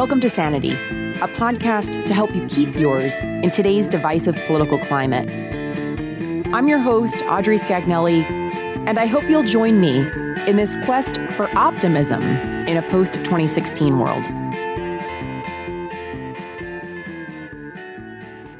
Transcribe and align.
Welcome 0.00 0.22
to 0.22 0.30
Sanity, 0.30 0.72
a 0.72 1.28
podcast 1.28 2.06
to 2.06 2.14
help 2.14 2.34
you 2.34 2.46
keep 2.46 2.74
yours 2.74 3.20
in 3.20 3.50
today's 3.50 3.86
divisive 3.86 4.34
political 4.46 4.78
climate. 4.78 5.28
I'm 6.54 6.68
your 6.68 6.78
host, 6.78 7.20
Audrey 7.24 7.58
Scagnelli, 7.58 8.24
and 8.88 8.98
I 8.98 9.04
hope 9.04 9.24
you'll 9.24 9.42
join 9.42 9.78
me 9.78 9.98
in 10.48 10.56
this 10.56 10.74
quest 10.86 11.18
for 11.32 11.54
optimism 11.54 12.22
in 12.22 12.78
a 12.78 12.82
post 12.88 13.12
2016 13.12 13.98
world. 13.98 14.24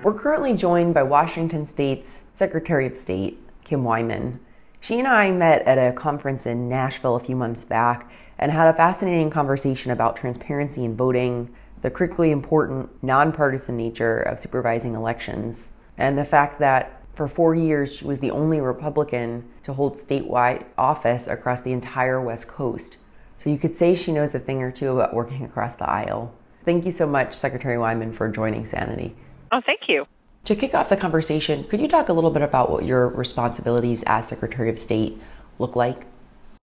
We're 0.05 0.19
currently 0.21 0.55
joined 0.55 0.93
by 0.93 1.05
Washington 1.05 1.67
State's 1.67 2.25
Secretary 2.35 2.87
of 2.87 2.99
State, 2.99 3.39
Kim 3.65 3.83
Wyman. 3.83 4.41
She 4.81 4.99
and 4.99 5.07
I 5.07 5.31
met 5.31 5.63
at 5.63 5.77
a 5.77 5.93
conference 5.93 6.47
in 6.47 6.69
Nashville 6.69 7.17
a 7.17 7.21
few 7.21 7.37
months 7.37 7.65
back 7.65 8.11
and 8.39 8.51
had 8.51 8.69
a 8.69 8.77
fascinating 8.77 9.29
conversation 9.29 9.93
about 9.93 10.17
transparency 10.17 10.85
in 10.85 10.97
voting, 10.97 11.55
the 11.83 11.91
critically 11.91 12.31
important 12.31 12.91
nonpartisan 13.03 13.77
nature 13.77 14.21
of 14.21 14.39
supervising 14.39 14.95
elections, 14.95 15.69
and 15.99 16.17
the 16.17 16.25
fact 16.25 16.59
that 16.59 17.03
for 17.15 17.29
four 17.29 17.55
years 17.55 17.95
she 17.95 18.07
was 18.07 18.21
the 18.21 18.31
only 18.31 18.61
Republican 18.61 19.47
to 19.65 19.75
hold 19.75 20.01
statewide 20.01 20.65
office 20.79 21.27
across 21.27 21.61
the 21.61 21.73
entire 21.73 22.21
West 22.21 22.49
Coast. 22.49 22.97
So 23.43 23.51
you 23.51 23.59
could 23.59 23.77
say 23.77 23.95
she 23.95 24.13
knows 24.13 24.35
a 24.35 24.39
thing 24.39 24.63
or 24.63 24.71
two 24.71 24.93
about 24.93 25.13
working 25.13 25.45
across 25.45 25.75
the 25.75 25.89
aisle. 25.89 26.33
Thank 26.65 26.87
you 26.87 26.93
so 26.93 27.07
much, 27.07 27.35
Secretary 27.35 27.77
Wyman, 27.77 28.15
for 28.15 28.29
joining 28.31 28.65
Sanity. 28.65 29.15
Oh, 29.53 29.61
thank 29.65 29.81
you. 29.89 30.07
To 30.45 30.57
kick 30.57 30.75
off 30.75 30.89
the 30.89 30.97
conversation, 30.97 31.65
could 31.65 31.81
you 31.81 31.89
talk 31.89 32.09
a 32.09 32.13
little 32.13 32.31
bit 32.31 32.43
about 32.43 32.71
what 32.71 32.85
your 32.85 33.09
responsibilities 33.09 34.03
as 34.05 34.29
Secretary 34.29 34.71
of 34.71 34.79
State 34.79 35.21
look 35.59 35.77
like? 35.77 36.07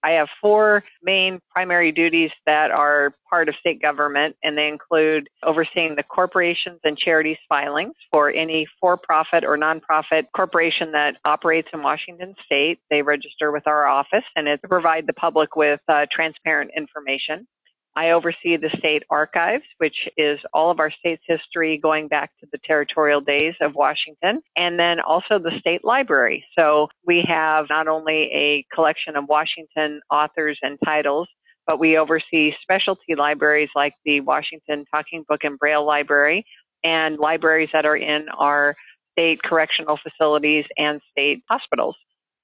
I 0.04 0.12
have 0.12 0.28
four 0.42 0.84
main 1.02 1.40
primary 1.50 1.92
duties 1.94 2.30
that 2.46 2.72
are 2.72 3.14
part 3.30 3.48
of 3.48 3.56
state 3.60 3.82
government, 3.82 4.36
and 4.44 4.58
they 4.58 4.68
include 4.68 5.30
overseeing 5.44 5.96
the 5.96 6.04
corporations 6.04 6.80
and 6.84 6.98
charities 6.98 7.38
filings 7.48 7.94
for 8.12 8.30
any 8.30 8.68
for 8.82 8.98
profit 8.98 9.46
or 9.46 9.58
nonprofit 9.58 10.24
corporation 10.36 10.92
that 10.92 11.16
operates 11.24 11.70
in 11.74 11.82
Washington 11.82 12.36
state. 12.46 12.80
They 12.90 13.02
register 13.02 13.54
with 13.54 13.66
our 13.66 13.88
office, 13.88 14.26
and 14.36 14.46
to 14.46 14.68
provide 14.68 15.08
the 15.08 15.14
public 15.14 15.56
with 15.56 15.80
uh, 15.88 16.06
transparent 16.12 16.72
information. 16.76 17.48
I 17.96 18.12
oversee 18.12 18.58
the 18.58 18.72
state 18.78 19.04
archives, 19.10 19.64
which 19.78 19.96
is 20.18 20.40
all 20.54 20.72
of 20.72 20.80
our 20.80 20.92
state's 20.92 21.24
history 21.28 21.80
going 21.82 22.08
back 22.08 22.32
to 22.40 22.48
the 22.52 22.58
territorial 22.66 23.22
days 23.22 23.54
of 23.62 23.76
Washington, 23.76 24.42
and 24.56 24.80
then 24.80 25.00
also 25.00 25.38
the 25.38 25.52
state 25.60 25.86
library. 25.86 26.44
So 26.58 26.88
we 27.06 27.24
have 27.28 27.68
not 27.70 27.88
only 27.88 28.30
a 28.34 28.66
collection 28.74 29.16
of 29.16 29.26
Washington 29.28 30.02
authors 30.12 30.58
and 30.62 30.80
titles, 30.84 31.28
but 31.68 31.80
we 31.80 31.98
oversee 31.98 32.52
specialty 32.62 33.16
libraries 33.16 33.70
like 33.76 33.94
the 34.06 34.22
Washington 34.22 34.86
Talking 34.92 35.24
Book 35.28 35.42
and 35.44 35.58
Braille 35.58 35.86
Library 35.86 36.46
and 36.84 37.18
libraries 37.18 37.70
that 37.74 37.86
are 37.86 37.96
in 37.96 38.26
our 38.38 38.76
state 39.14 39.42
correctional 39.44 39.98
facilities 40.02 40.66
and 40.78 41.00
state 41.12 41.44
hospitals. 41.50 41.96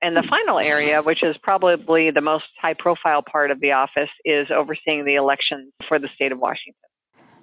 And 0.02 0.16
the 0.16 0.24
final 0.30 0.60
area, 0.60 1.02
which 1.02 1.24
is 1.24 1.36
probably 1.44 2.10
the 2.12 2.22
most 2.22 2.46
high 2.62 2.76
profile 2.78 3.22
part 3.22 3.52
of 3.52 3.60
the 3.60 3.74
office, 3.74 4.10
is 4.24 4.48
overseeing 4.50 5.04
the 5.04 5.16
elections 5.16 5.74
for 5.88 6.00
the 6.00 6.08
state 6.16 6.32
of 6.32 6.40
Washington. 6.40 6.76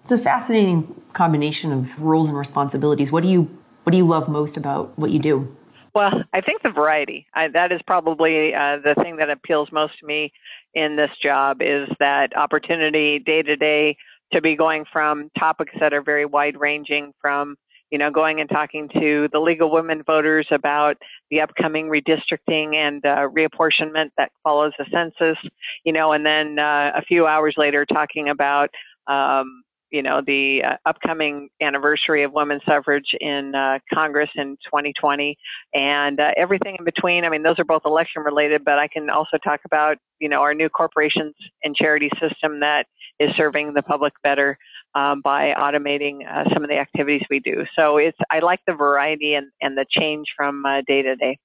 It's 0.02 0.12
a 0.12 0.18
fascinating 0.18 1.02
combination 1.12 1.72
of 1.72 2.00
roles 2.00 2.28
and 2.28 2.38
responsibilities. 2.38 3.12
What 3.12 3.22
do 3.22 3.28
you 3.28 3.50
what 3.82 3.92
do 3.92 3.98
you 3.98 4.06
love 4.06 4.28
most 4.28 4.56
about 4.56 4.98
what 4.98 5.10
you 5.10 5.18
do? 5.18 5.56
Well, 5.94 6.24
I 6.34 6.40
think 6.40 6.62
the 6.62 6.70
variety. 6.70 7.26
I, 7.34 7.48
that 7.48 7.72
is 7.72 7.80
probably 7.86 8.52
uh, 8.52 8.78
the 8.84 8.94
thing 9.00 9.16
that 9.16 9.30
appeals 9.30 9.70
most 9.72 9.98
to 10.00 10.06
me 10.06 10.32
in 10.74 10.96
this 10.96 11.10
job 11.22 11.58
is 11.60 11.88
that 12.00 12.36
opportunity 12.36 13.18
day 13.18 13.42
to 13.42 13.56
day 13.56 13.96
to 14.32 14.40
be 14.40 14.56
going 14.56 14.84
from 14.92 15.30
topics 15.38 15.72
that 15.80 15.94
are 15.94 16.02
very 16.02 16.26
wide 16.26 16.58
ranging 16.58 17.12
from 17.20 17.56
you 17.90 17.98
know, 17.98 18.10
going 18.10 18.40
and 18.40 18.48
talking 18.48 18.88
to 18.94 19.28
the 19.32 19.38
of 19.60 19.70
Women 19.70 20.02
Voters 20.04 20.46
about 20.50 20.96
the 21.30 21.40
upcoming 21.40 21.88
redistricting 21.88 22.74
and 22.74 23.04
uh, 23.04 23.28
reapportionment 23.28 24.10
that 24.18 24.30
follows 24.42 24.72
the 24.78 24.86
census, 24.92 25.38
you 25.84 25.92
know, 25.92 26.12
and 26.12 26.26
then 26.26 26.58
uh, 26.58 26.90
a 26.96 27.02
few 27.02 27.26
hours 27.26 27.54
later 27.56 27.86
talking 27.86 28.28
about, 28.28 28.70
um, 29.06 29.62
you 29.90 30.02
know, 30.02 30.20
the 30.26 30.62
uh, 30.66 30.76
upcoming 30.88 31.48
anniversary 31.62 32.24
of 32.24 32.32
women's 32.32 32.62
suffrage 32.66 33.06
in 33.20 33.54
uh, 33.54 33.78
Congress 33.94 34.28
in 34.34 34.56
2020 34.64 35.36
and 35.74 36.18
uh, 36.18 36.30
everything 36.36 36.74
in 36.78 36.84
between. 36.84 37.24
I 37.24 37.28
mean, 37.28 37.44
those 37.44 37.58
are 37.60 37.64
both 37.64 37.82
election 37.84 38.22
related, 38.22 38.64
but 38.64 38.78
I 38.80 38.88
can 38.88 39.08
also 39.10 39.38
talk 39.44 39.60
about, 39.64 39.96
you 40.18 40.28
know, 40.28 40.40
our 40.42 40.54
new 40.54 40.68
corporations 40.68 41.34
and 41.62 41.74
charity 41.76 42.10
system 42.20 42.58
that 42.60 42.86
is 43.20 43.30
serving 43.36 43.74
the 43.74 43.82
public 43.82 44.12
better 44.24 44.58
um, 44.96 45.20
by 45.20 45.52
automating 45.56 46.20
uh, 46.26 46.44
some 46.54 46.64
of 46.64 46.70
the 46.70 46.78
activities 46.78 47.20
we 47.28 47.38
do. 47.38 47.64
So 47.76 47.98
it's 47.98 48.16
I 48.30 48.38
like 48.40 48.60
the 48.66 48.72
variety 48.72 49.34
and, 49.34 49.48
and 49.60 49.76
the 49.76 49.84
change 49.88 50.26
from 50.34 50.64
uh, 50.64 50.80
day 50.86 51.02
to 51.02 51.16
day. 51.16 51.38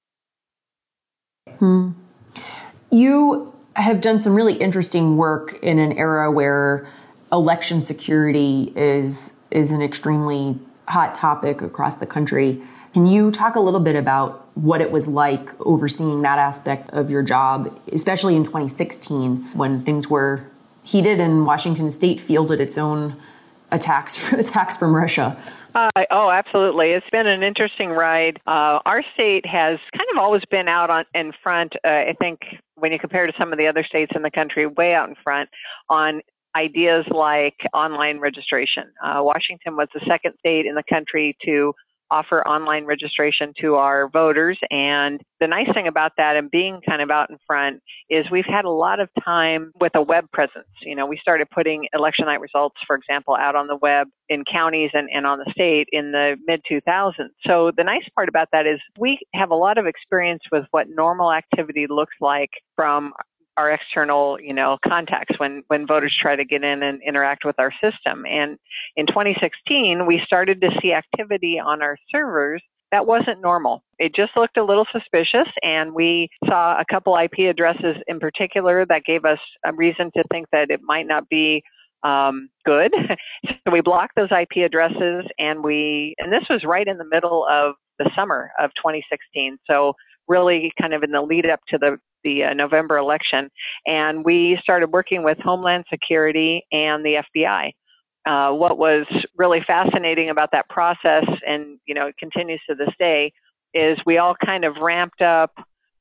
Hmm. 1.58 1.90
You 2.90 3.52
have 3.76 4.00
done 4.00 4.20
some 4.20 4.34
really 4.34 4.54
interesting 4.54 5.16
work 5.16 5.58
in 5.62 5.78
an 5.78 5.92
era 5.92 6.30
where 6.30 6.86
election 7.30 7.84
security 7.84 8.72
is 8.74 9.36
is 9.50 9.70
an 9.70 9.82
extremely 9.82 10.58
hot 10.88 11.14
topic 11.14 11.60
across 11.60 11.96
the 11.96 12.06
country. 12.06 12.60
Can 12.94 13.06
you 13.06 13.30
talk 13.30 13.54
a 13.54 13.60
little 13.60 13.80
bit 13.80 13.96
about 13.96 14.48
what 14.54 14.80
it 14.80 14.90
was 14.90 15.08
like 15.08 15.48
overseeing 15.60 16.22
that 16.22 16.38
aspect 16.38 16.90
of 16.90 17.10
your 17.10 17.22
job, 17.22 17.78
especially 17.90 18.34
in 18.34 18.44
2016 18.44 19.48
when 19.54 19.82
things 19.82 20.08
were 20.08 20.46
heated 20.84 21.20
and 21.20 21.46
Washington 21.46 21.90
State 21.90 22.20
fielded 22.20 22.60
its 22.60 22.76
own 22.76 23.16
attacks 23.72 24.32
attacks 24.34 24.76
from 24.76 24.94
Russia. 24.94 25.36
Uh, 25.74 25.90
oh, 26.10 26.30
absolutely. 26.30 26.90
It's 26.90 27.08
been 27.10 27.26
an 27.26 27.42
interesting 27.42 27.90
ride. 27.90 28.38
Uh, 28.46 28.78
our 28.84 29.02
state 29.14 29.46
has 29.46 29.78
kind 29.96 30.08
of 30.12 30.18
always 30.18 30.42
been 30.50 30.68
out 30.68 30.90
on 30.90 31.04
in 31.14 31.32
front. 31.42 31.72
Uh, 31.84 31.88
I 31.88 32.14
think 32.20 32.40
when 32.76 32.92
you 32.92 32.98
compare 32.98 33.26
to 33.26 33.32
some 33.38 33.52
of 33.52 33.58
the 33.58 33.66
other 33.66 33.84
states 33.84 34.12
in 34.14 34.22
the 34.22 34.30
country, 34.30 34.66
way 34.66 34.94
out 34.94 35.08
in 35.08 35.14
front 35.24 35.48
on 35.88 36.20
ideas 36.54 37.06
like 37.10 37.56
online 37.72 38.20
registration. 38.20 38.84
Uh, 39.02 39.22
Washington 39.22 39.76
was 39.76 39.88
the 39.94 40.00
second 40.06 40.34
state 40.38 40.66
in 40.66 40.74
the 40.74 40.82
country 40.88 41.36
to 41.44 41.72
offer 42.12 42.46
online 42.46 42.84
registration 42.84 43.52
to 43.60 43.76
our 43.76 44.08
voters. 44.10 44.58
And 44.70 45.20
the 45.40 45.46
nice 45.46 45.72
thing 45.74 45.88
about 45.88 46.12
that 46.18 46.36
and 46.36 46.50
being 46.50 46.80
kind 46.86 47.00
of 47.00 47.10
out 47.10 47.30
in 47.30 47.38
front 47.46 47.80
is 48.10 48.26
we've 48.30 48.44
had 48.46 48.66
a 48.66 48.70
lot 48.70 49.00
of 49.00 49.08
time 49.24 49.72
with 49.80 49.92
a 49.94 50.02
web 50.02 50.30
presence. 50.32 50.68
You 50.82 50.94
know, 50.94 51.06
we 51.06 51.18
started 51.20 51.48
putting 51.50 51.86
election 51.94 52.26
night 52.26 52.40
results, 52.40 52.76
for 52.86 52.94
example, 52.94 53.34
out 53.34 53.56
on 53.56 53.66
the 53.66 53.76
web 53.76 54.08
in 54.28 54.44
counties 54.44 54.90
and, 54.92 55.08
and 55.12 55.26
on 55.26 55.38
the 55.38 55.50
state 55.52 55.88
in 55.90 56.12
the 56.12 56.36
mid 56.46 56.60
2000s. 56.70 57.12
So 57.46 57.72
the 57.76 57.84
nice 57.84 58.06
part 58.14 58.28
about 58.28 58.48
that 58.52 58.66
is 58.66 58.78
we 58.98 59.18
have 59.34 59.50
a 59.50 59.54
lot 59.54 59.78
of 59.78 59.86
experience 59.86 60.42
with 60.52 60.64
what 60.70 60.88
normal 60.88 61.32
activity 61.32 61.86
looks 61.88 62.14
like 62.20 62.50
from 62.76 63.12
our 63.56 63.70
external, 63.72 64.38
you 64.40 64.54
know, 64.54 64.78
contacts 64.86 65.38
when, 65.38 65.62
when 65.68 65.86
voters 65.86 66.14
try 66.20 66.36
to 66.36 66.44
get 66.44 66.64
in 66.64 66.82
and 66.82 67.00
interact 67.06 67.44
with 67.44 67.56
our 67.58 67.72
system. 67.82 68.24
And 68.26 68.58
in 68.96 69.06
2016, 69.06 70.06
we 70.06 70.20
started 70.24 70.60
to 70.62 70.70
see 70.80 70.92
activity 70.92 71.58
on 71.58 71.82
our 71.82 71.96
servers 72.10 72.62
that 72.92 73.06
wasn't 73.06 73.40
normal. 73.40 73.82
It 73.98 74.14
just 74.14 74.32
looked 74.36 74.58
a 74.58 74.64
little 74.64 74.86
suspicious, 74.92 75.48
and 75.62 75.94
we 75.94 76.28
saw 76.46 76.78
a 76.78 76.84
couple 76.90 77.16
IP 77.16 77.50
addresses 77.50 77.96
in 78.06 78.20
particular 78.20 78.84
that 78.86 79.04
gave 79.04 79.24
us 79.24 79.38
a 79.64 79.72
reason 79.72 80.10
to 80.14 80.22
think 80.30 80.46
that 80.52 80.70
it 80.70 80.80
might 80.82 81.06
not 81.06 81.26
be 81.30 81.62
um, 82.04 82.50
good. 82.66 82.92
so 83.46 83.72
we 83.72 83.80
blocked 83.80 84.14
those 84.14 84.28
IP 84.30 84.62
addresses, 84.64 85.24
and 85.38 85.64
we, 85.64 86.14
and 86.18 86.30
this 86.30 86.44
was 86.50 86.64
right 86.64 86.86
in 86.86 86.98
the 86.98 87.06
middle 87.10 87.46
of 87.50 87.74
the 87.98 88.10
summer 88.14 88.50
of 88.60 88.70
2016. 88.76 89.56
So 89.66 89.94
really 90.28 90.70
kind 90.80 90.92
of 90.92 91.02
in 91.02 91.12
the 91.12 91.22
lead 91.22 91.48
up 91.48 91.60
to 91.68 91.78
the 91.78 91.96
the 92.24 92.44
uh, 92.44 92.54
November 92.54 92.96
election, 92.98 93.48
and 93.86 94.24
we 94.24 94.58
started 94.62 94.88
working 94.88 95.22
with 95.22 95.38
Homeland 95.38 95.84
Security 95.90 96.62
and 96.72 97.04
the 97.04 97.22
FBI. 97.36 97.70
Uh, 98.24 98.54
what 98.54 98.78
was 98.78 99.04
really 99.36 99.60
fascinating 99.66 100.30
about 100.30 100.50
that 100.52 100.68
process, 100.68 101.24
and 101.46 101.78
you 101.86 101.94
know, 101.94 102.06
it 102.06 102.16
continues 102.18 102.60
to 102.68 102.74
this 102.74 102.94
day, 102.98 103.32
is 103.74 103.98
we 104.06 104.18
all 104.18 104.34
kind 104.44 104.64
of 104.64 104.76
ramped 104.80 105.20
up 105.20 105.50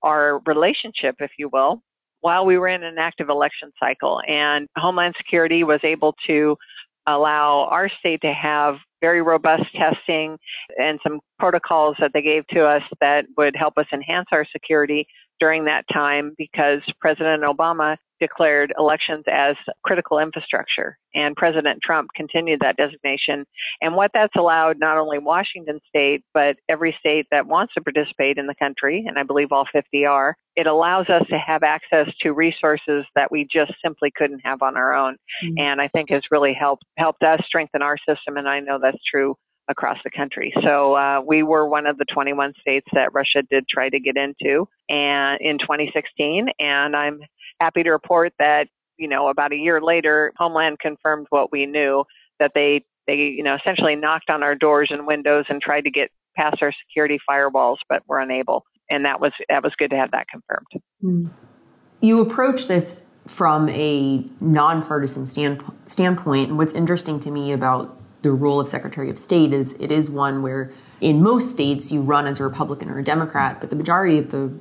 our 0.03 0.39
relationship, 0.45 1.15
if 1.19 1.31
you 1.37 1.49
will, 1.51 1.81
while 2.21 2.45
we 2.45 2.57
were 2.57 2.67
in 2.67 2.83
an 2.83 2.97
active 2.97 3.29
election 3.29 3.71
cycle. 3.79 4.21
And 4.27 4.67
Homeland 4.77 5.15
Security 5.17 5.63
was 5.63 5.79
able 5.83 6.15
to 6.27 6.55
allow 7.07 7.67
our 7.71 7.89
state 7.99 8.21
to 8.21 8.33
have 8.33 8.75
very 9.01 9.21
robust 9.21 9.63
testing 9.75 10.37
and 10.77 10.99
some 11.03 11.19
protocols 11.39 11.95
that 11.99 12.11
they 12.13 12.21
gave 12.21 12.45
to 12.47 12.63
us 12.63 12.83
that 12.99 13.25
would 13.37 13.55
help 13.55 13.73
us 13.77 13.87
enhance 13.91 14.27
our 14.31 14.45
security 14.51 15.07
during 15.41 15.65
that 15.65 15.83
time 15.91 16.33
because 16.37 16.81
President 17.01 17.41
Obama 17.41 17.97
declared 18.19 18.71
elections 18.77 19.23
as 19.27 19.55
critical 19.83 20.19
infrastructure. 20.19 20.95
And 21.15 21.35
President 21.35 21.79
Trump 21.83 22.09
continued 22.15 22.59
that 22.61 22.77
designation. 22.77 23.45
And 23.81 23.95
what 23.95 24.11
that's 24.13 24.35
allowed 24.37 24.77
not 24.79 24.97
only 24.97 25.17
Washington 25.17 25.79
state, 25.89 26.21
but 26.31 26.57
every 26.69 26.95
state 26.99 27.25
that 27.31 27.47
wants 27.47 27.73
to 27.73 27.81
participate 27.81 28.37
in 28.37 28.45
the 28.45 28.53
country, 28.59 29.03
and 29.07 29.17
I 29.17 29.23
believe 29.23 29.51
all 29.51 29.65
50 29.73 30.05
are, 30.05 30.35
it 30.55 30.67
allows 30.67 31.09
us 31.09 31.23
to 31.31 31.39
have 31.39 31.63
access 31.63 32.07
to 32.21 32.33
resources 32.33 33.03
that 33.15 33.31
we 33.31 33.47
just 33.51 33.73
simply 33.83 34.11
couldn't 34.15 34.41
have 34.43 34.61
on 34.61 34.77
our 34.77 34.93
own. 34.93 35.15
Mm-hmm. 35.43 35.57
And 35.57 35.81
I 35.81 35.87
think 35.87 36.11
has 36.11 36.21
really 36.29 36.53
helped 36.53 36.83
helped 36.97 37.23
us 37.23 37.41
strengthen 37.47 37.81
our 37.81 37.97
system. 38.07 38.37
And 38.37 38.47
I 38.47 38.59
know 38.59 38.77
that's 38.79 39.03
true 39.11 39.35
across 39.67 39.97
the 40.03 40.09
country. 40.09 40.53
So 40.63 40.95
uh, 40.95 41.21
we 41.25 41.43
were 41.43 41.67
one 41.67 41.85
of 41.85 41.97
the 41.97 42.05
21 42.05 42.53
states 42.59 42.87
that 42.93 43.13
Russia 43.13 43.43
did 43.49 43.65
try 43.69 43.89
to 43.89 43.99
get 43.99 44.17
into, 44.17 44.67
and 44.89 45.39
in 45.41 45.57
2016. 45.59 46.47
And 46.59 46.95
I'm 46.95 47.21
happy 47.59 47.83
to 47.83 47.91
report 47.91 48.33
that 48.39 48.67
you 48.97 49.07
know 49.07 49.29
about 49.29 49.53
a 49.53 49.55
year 49.55 49.81
later, 49.81 50.33
Homeland 50.37 50.79
confirmed 50.79 51.27
what 51.29 51.51
we 51.51 51.65
knew 51.65 52.03
that 52.39 52.51
they 52.53 52.83
they 53.07 53.15
you 53.15 53.43
know 53.43 53.55
essentially 53.55 53.95
knocked 53.95 54.29
on 54.29 54.43
our 54.43 54.55
doors 54.55 54.89
and 54.91 55.07
windows 55.07 55.45
and 55.49 55.61
tried 55.61 55.81
to 55.81 55.91
get 55.91 56.09
past 56.35 56.57
our 56.61 56.73
security 56.87 57.19
firewalls, 57.29 57.77
but 57.89 58.03
were 58.07 58.19
unable. 58.19 58.63
And 58.89 59.05
that 59.05 59.19
was 59.19 59.31
that 59.49 59.63
was 59.63 59.73
good 59.77 59.91
to 59.91 59.97
have 59.97 60.11
that 60.11 60.27
confirmed. 60.27 60.67
Hmm. 61.01 61.27
You 62.01 62.21
approach 62.21 62.67
this 62.67 63.03
from 63.27 63.69
a 63.69 64.25
nonpartisan 64.39 65.27
stand, 65.27 65.63
standpoint. 65.85 66.49
And 66.49 66.57
what's 66.57 66.73
interesting 66.73 67.19
to 67.21 67.31
me 67.31 67.51
about 67.51 68.00
the 68.21 68.31
role 68.31 68.59
of 68.59 68.67
Secretary 68.67 69.09
of 69.09 69.17
State 69.17 69.53
is 69.53 69.73
it 69.73 69.91
is 69.91 70.09
one 70.09 70.41
where 70.41 70.71
in 70.99 71.21
most 71.21 71.51
states 71.51 71.91
you 71.91 72.01
run 72.01 72.27
as 72.27 72.39
a 72.39 72.43
Republican 72.43 72.89
or 72.89 72.99
a 72.99 73.03
Democrat, 73.03 73.59
but 73.59 73.69
the 73.69 73.75
majority 73.75 74.17
of 74.17 74.31
the 74.31 74.51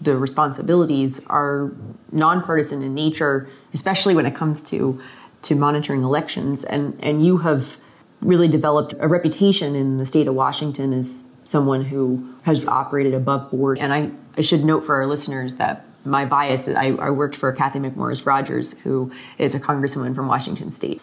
the 0.00 0.16
responsibilities 0.16 1.24
are 1.26 1.72
nonpartisan 2.12 2.82
in 2.82 2.94
nature, 2.94 3.48
especially 3.74 4.14
when 4.14 4.26
it 4.26 4.34
comes 4.34 4.62
to 4.62 5.00
to 5.42 5.54
monitoring 5.54 6.02
elections. 6.02 6.64
And 6.64 6.98
and 7.02 7.24
you 7.24 7.38
have 7.38 7.78
really 8.20 8.48
developed 8.48 8.94
a 8.98 9.08
reputation 9.08 9.74
in 9.74 9.98
the 9.98 10.06
state 10.06 10.26
of 10.26 10.34
Washington 10.34 10.92
as 10.92 11.26
someone 11.44 11.84
who 11.84 12.34
has 12.42 12.64
operated 12.66 13.14
above 13.14 13.50
board. 13.50 13.78
And 13.78 13.92
I, 13.92 14.10
I 14.36 14.42
should 14.42 14.64
note 14.64 14.84
for 14.84 14.96
our 14.96 15.06
listeners 15.06 15.54
that 15.54 15.84
my 16.04 16.24
bias, 16.24 16.68
I, 16.68 16.88
I 16.98 17.10
worked 17.10 17.36
for 17.36 17.50
Cathy 17.52 17.78
McMorris 17.78 18.26
Rodgers, 18.26 18.78
who 18.80 19.12
is 19.38 19.54
a 19.54 19.60
congresswoman 19.60 20.14
from 20.14 20.26
Washington 20.28 20.70
state 20.70 21.00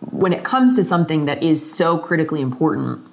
when 0.00 0.32
it 0.32 0.44
comes 0.44 0.76
to 0.76 0.84
something 0.84 1.24
that 1.24 1.42
is 1.42 1.74
so 1.74 1.98
critically 1.98 2.40
important, 2.40 3.06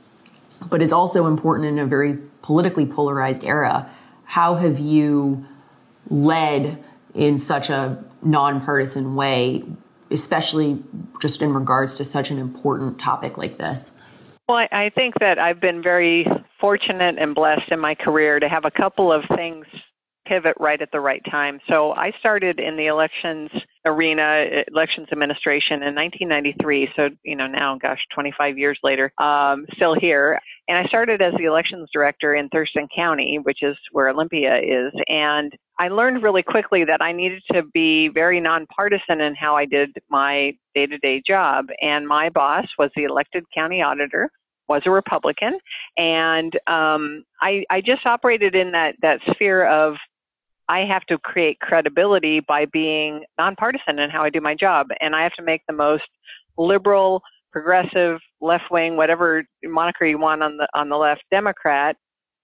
but 0.70 0.82
is 0.82 0.94
also 0.94 1.26
important 1.28 1.68
in 1.68 1.80
a 1.80 1.86
very 1.86 2.18
politically 2.42 2.86
polarized 2.86 3.44
era, 3.44 3.90
how 4.26 4.56
have 4.56 4.80
you 4.80 5.46
led 6.10 6.84
in 7.14 7.38
such 7.38 7.70
a 7.70 8.04
nonpartisan 8.22 9.16
way, 9.16 9.64
especially 10.12 10.84
just 11.22 11.42
in 11.42 11.54
regards 11.54 11.98
to 11.98 12.06
such 12.06 12.30
an 12.30 12.38
important 12.38 13.00
topic 13.00 13.38
like 13.38 13.58
this? 13.58 13.92
Well, 14.48 14.68
I 14.72 14.92
think 14.94 15.16
that 15.20 15.40
I've 15.40 15.60
been 15.60 15.82
very 15.82 16.28
fortunate 16.62 17.16
and 17.18 17.34
blessed 17.34 17.72
in 17.72 17.80
my 17.80 17.96
career 17.96 18.40
to 18.40 18.48
have 18.48 18.66
a 18.66 18.72
couple 18.72 19.12
of 19.12 19.24
things 19.36 19.66
pivot 20.28 20.56
right 20.60 20.82
at 20.82 20.92
the 20.92 21.00
right 21.00 21.24
time. 21.30 21.60
So 21.68 21.94
I 21.94 22.12
started 22.20 22.60
in 22.60 22.78
the 22.78 22.88
elections 22.88 23.50
arena, 23.86 24.46
elections 24.68 25.08
administration 25.12 25.84
in 25.84 25.96
1993. 25.96 26.90
So, 26.96 27.10
you 27.24 27.36
know, 27.36 27.48
now, 27.48 27.78
gosh, 27.82 28.00
25 28.14 28.58
years 28.58 28.80
later, 28.84 29.12
um, 29.20 29.66
still 29.76 29.96
here. 30.00 30.40
And 30.68 30.78
I 30.78 30.86
started 30.86 31.22
as 31.22 31.34
the 31.38 31.46
elections 31.46 31.90
director 31.94 32.36
in 32.36 32.50
Thurston 32.50 32.88
County, 32.96 33.40
which 33.44 33.60
is 33.62 33.78
where 33.92 34.10
Olympia 34.10 34.58
is. 34.58 34.92
And 35.08 35.54
I 35.80 35.90
learned 35.90 36.24
really 36.24 36.44
quickly 36.44 36.84
that 36.86 37.02
I 37.02 37.12
needed 37.12 37.44
to 37.52 37.64
be 37.74 38.10
very 38.10 38.40
nonpartisan 38.40 39.22
in 39.22 39.36
how 39.36 39.56
I 39.56 39.66
did 39.66 39.90
my 40.10 40.54
day 40.74 40.88
to 40.88 40.98
day 40.98 41.22
job. 41.26 41.68
And 41.82 42.08
my 42.08 42.30
boss 42.30 42.66
was 42.80 42.90
the 42.96 43.04
elected 43.04 43.44
county 43.54 43.82
auditor 43.82 44.30
was 44.68 44.82
a 44.86 44.92
Republican, 44.92 45.60
and 45.98 46.54
um, 46.68 47.24
I, 47.42 47.64
I 47.70 47.82
just 47.82 48.06
operated 48.06 48.56
in 48.56 48.72
that 48.72 48.96
that 49.02 49.20
sphere 49.32 49.66
of 49.68 49.96
I 50.68 50.80
have 50.80 51.04
to 51.08 51.18
create 51.18 51.60
credibility 51.60 52.40
by 52.40 52.66
being 52.66 53.24
nonpartisan 53.38 54.00
in 54.00 54.10
how 54.10 54.24
I 54.24 54.30
do 54.30 54.42
my 54.42 54.56
job. 54.56 54.88
And 55.00 55.16
I 55.16 55.24
have 55.24 55.34
to 55.34 55.44
make 55.44 55.62
the 55.68 55.74
most 55.74 56.04
liberal, 56.58 57.22
progressive, 57.52 58.20
left 58.42 58.66
wing, 58.72 58.98
whatever 58.98 59.44
moniker 59.64 60.06
you 60.06 60.18
want 60.18 60.44
on 60.44 60.58
the 60.58 60.68
on 60.74 60.90
the 60.90 60.98
left 60.98 61.24
Democrat 61.32 61.96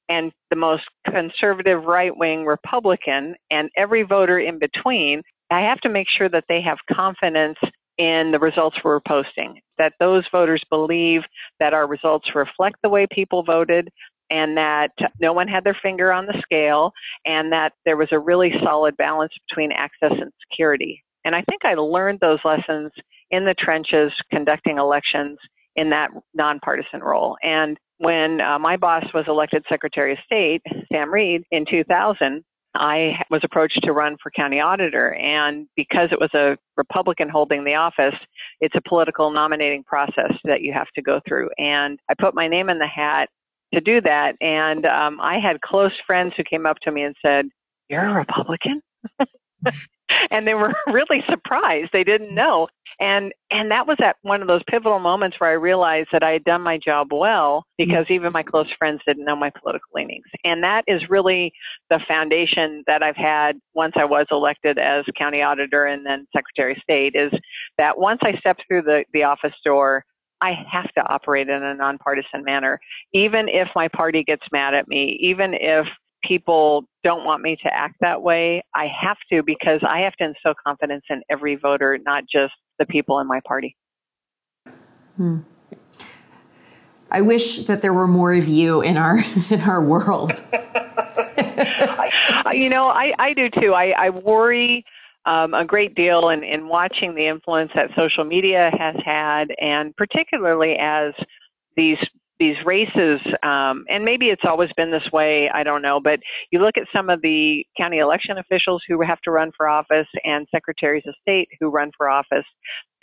and 0.10 0.32
the 0.50 0.56
most 0.56 0.84
conservative 1.10 1.84
right 1.84 2.16
wing 2.16 2.46
Republican 2.46 3.36
and 3.50 3.70
every 3.78 4.04
voter 4.04 4.40
in 4.40 4.60
between. 4.60 5.22
I 5.50 5.62
have 5.62 5.80
to 5.82 5.90
make 5.90 6.08
sure 6.18 6.30
that 6.30 6.46
they 6.48 6.62
have 6.62 6.78
confidence 6.92 7.58
in 7.98 8.32
the 8.32 8.40
results 8.40 8.78
we're 8.84 9.02
posting, 9.08 9.60
that 9.78 9.94
those 10.00 10.24
voters 10.32 10.64
believe 10.70 11.22
that 11.60 11.74
our 11.74 11.88
results 11.88 12.30
reflect 12.34 12.78
the 12.82 12.90
way 12.90 13.06
people 13.12 13.44
voted, 13.44 13.90
and 14.32 14.58
that 14.58 14.90
no 15.20 15.34
one 15.34 15.48
had 15.48 15.64
their 15.64 15.78
finger 15.84 16.12
on 16.12 16.26
the 16.26 16.42
scale 16.42 16.92
and 17.26 17.52
that 17.52 17.74
there 17.86 17.98
was 17.98 18.08
a 18.12 18.20
really 18.20 18.52
solid 18.64 18.98
balance 18.98 19.34
between 19.48 19.72
access 19.72 20.12
and 20.12 20.32
security. 20.50 21.04
And 21.26 21.36
I 21.36 21.44
think 21.44 21.64
I 21.64 21.76
learned 21.76 22.20
those 22.22 22.40
lessons 22.44 22.92
in 23.30 23.46
the 23.46 23.56
trenches 23.60 24.12
conducting 24.32 24.78
elections 24.78 25.38
in 25.76 25.90
that 25.92 26.10
nonpartisan 26.34 27.02
role. 27.02 27.38
And 27.44 27.78
when 27.98 28.42
uh, 28.42 28.58
my 28.58 28.78
boss 28.78 29.06
was 29.14 29.26
elected 29.28 29.64
Secretary 29.70 30.14
of 30.14 30.18
State, 30.26 30.62
Sam 30.92 31.14
Reed, 31.14 31.44
in 31.52 31.66
2000, 31.70 32.44
I 32.74 33.12
was 33.30 33.42
approached 33.44 33.80
to 33.84 33.92
run 33.92 34.18
for 34.24 34.32
county 34.32 34.60
auditor. 34.60 35.14
And 35.14 35.68
because 35.76 36.10
it 36.12 36.20
was 36.20 36.34
a 36.34 36.58
Republican 36.78 37.30
holding 37.30 37.64
the 37.64 37.76
office, 37.76 38.16
it's 38.62 38.76
a 38.76 38.90
political 38.90 39.32
nominating 39.32 39.84
process 39.84 40.32
that 40.46 40.62
you 40.62 40.74
have 40.74 40.88
to 40.96 41.02
go 41.02 41.20
through. 41.28 41.50
And 41.58 42.00
I 42.10 42.14
put 42.20 42.34
my 42.34 42.48
name 42.48 42.70
in 42.70 42.80
the 42.80 42.88
hat 42.88 43.30
to 43.74 43.82
do 43.82 44.02
that. 44.02 44.34
And 44.42 44.86
um, 44.86 45.20
I 45.22 45.38
had 45.40 45.62
close 45.62 45.92
friends 46.06 46.34
who 46.36 46.44
came 46.44 46.66
up 46.66 46.78
to 46.84 46.92
me 46.92 47.04
and 47.04 47.16
said, 47.22 47.46
"You're 47.90 48.10
a 48.10 48.14
Republican," 48.14 48.82
and 50.32 50.48
they 50.48 50.54
were 50.54 50.74
really 50.88 51.24
surprised. 51.30 51.90
They 51.94 52.04
didn't 52.04 52.34
know. 52.34 52.68
And 53.00 53.32
and 53.50 53.72
that 53.72 53.88
was 53.88 53.98
at 54.04 54.18
one 54.22 54.42
of 54.42 54.48
those 54.48 54.62
pivotal 54.70 55.00
moments 55.00 55.38
where 55.40 55.50
I 55.50 55.54
realized 55.54 56.10
that 56.12 56.24
I 56.24 56.32
had 56.32 56.44
done 56.44 56.62
my 56.62 56.78
job 56.78 57.08
well 57.12 57.66
because 57.78 58.06
even 58.10 58.32
my 58.32 58.44
close 58.44 58.68
friends 58.78 59.02
didn't 59.08 59.26
know 59.26 59.36
my 59.36 59.50
political 59.50 59.88
leanings. 59.96 60.26
And 60.44 60.64
that 60.64 60.84
is 60.88 61.02
really 61.10 61.52
the 61.90 62.00
foundation 62.08 62.84
that 62.88 63.02
I've 63.02 63.16
had 63.16 63.58
once 63.74 63.94
I 63.96 64.06
was 64.06 64.28
elected 64.30 64.78
as 64.78 65.06
county 65.18 65.42
auditor 65.42 65.86
and 65.86 66.06
then 66.06 66.28
secretary 66.36 66.74
of 66.74 66.84
state 66.84 67.16
is 67.16 67.32
that 67.78 67.98
once 67.98 68.20
I 68.24 68.38
stepped 68.38 68.64
through 68.68 68.84
the, 68.84 69.04
the 69.14 69.24
office 69.24 69.56
door, 69.66 70.06
I 70.42 70.54
have 70.72 70.92
to 70.94 71.02
operate 71.08 71.50
in 71.50 71.64
a 71.64 71.76
nonpartisan 71.76 72.44
manner, 72.44 72.80
even 73.14 73.48
if 73.48 73.68
my 73.76 73.88
party 73.88 74.24
gets 74.24 74.44
mad 74.52 74.74
at 74.74 74.88
me, 74.88 75.18
even 75.22 75.54
if 75.54 75.86
people 76.24 76.86
don't 77.04 77.26
want 77.26 77.42
me 77.42 77.58
to 77.64 77.74
act 77.74 77.96
that 78.02 78.22
way. 78.22 78.64
I 78.76 78.88
have 79.02 79.18
to 79.32 79.44
because 79.44 79.82
I 79.88 80.00
have 80.00 80.14
to 80.14 80.26
instill 80.26 80.54
confidence 80.66 81.04
in 81.10 81.22
every 81.30 81.56
voter, 81.56 81.98
not 82.04 82.24
just 82.32 82.54
the 82.80 82.86
people 82.86 83.20
in 83.20 83.28
my 83.28 83.40
party. 83.48 83.76
Hmm. 85.18 85.40
I 87.10 87.22
wish 87.22 87.66
that 87.66 87.82
there 87.82 87.94
were 87.94 88.08
more 88.08 88.34
of 88.34 88.48
you 88.48 88.82
in 88.82 88.98
our 88.98 89.18
in 89.50 89.62
our 89.62 89.84
world. 89.84 90.32
you 92.54 92.70
know, 92.70 92.88
I, 92.88 93.14
I 93.20 93.34
do 93.36 93.50
too. 93.50 93.74
I, 93.74 93.94
I 93.98 94.10
worry 94.10 94.86
um, 95.26 95.54
a 95.54 95.66
great 95.66 95.96
deal 95.96 96.30
in, 96.30 96.44
in 96.44 96.68
watching 96.68 97.16
the 97.16 97.28
influence 97.28 97.72
that 97.76 97.90
social 97.96 98.24
media 98.24 98.72
has 98.78 98.96
had, 99.06 99.46
and 99.60 99.96
particularly 99.96 100.76
as 100.80 101.14
these 101.76 101.98
these 102.40 102.56
races, 102.66 103.20
um, 103.44 103.86
and 103.88 104.04
maybe 104.04 104.30
it's 104.30 104.42
always 104.44 104.72
been 104.76 104.90
this 104.90 105.08
way, 105.14 105.48
I 105.54 105.62
don't 105.62 105.84
know, 105.84 106.00
but 106.04 106.20
you 106.50 106.58
look 106.58 106.76
at 106.76 106.88
some 106.92 107.08
of 107.08 107.22
the 107.22 107.64
county 107.78 108.00
election 108.00 108.40
officials 108.40 108.82
who 108.88 109.00
have 109.04 109.22
to 109.26 109.32
run 109.32 109.52
for 109.56 109.70
office 109.70 110.08
and 110.24 110.48
secretaries 110.50 111.04
of 111.06 111.14
state 111.22 111.50
who 111.60 111.70
run 111.70 111.92
for 111.96 112.10
office, 112.10 112.46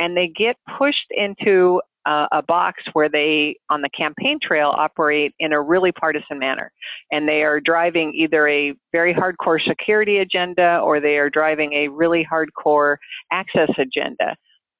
and 0.00 0.16
they 0.16 0.26
get 0.36 0.56
pushed 0.76 1.06
into 1.10 1.80
uh, 2.08 2.26
a 2.32 2.42
box 2.42 2.82
where 2.94 3.10
they, 3.10 3.54
on 3.68 3.82
the 3.82 3.90
campaign 3.90 4.38
trail, 4.42 4.72
operate 4.74 5.34
in 5.38 5.52
a 5.52 5.60
really 5.60 5.92
partisan 5.92 6.38
manner. 6.38 6.72
And 7.12 7.28
they 7.28 7.42
are 7.42 7.60
driving 7.60 8.14
either 8.14 8.48
a 8.48 8.72
very 8.92 9.12
hardcore 9.14 9.58
security 9.68 10.18
agenda 10.18 10.80
or 10.82 11.00
they 11.00 11.18
are 11.18 11.28
driving 11.28 11.74
a 11.74 11.88
really 11.88 12.26
hardcore 12.30 12.96
access 13.30 13.68
agenda. 13.78 14.34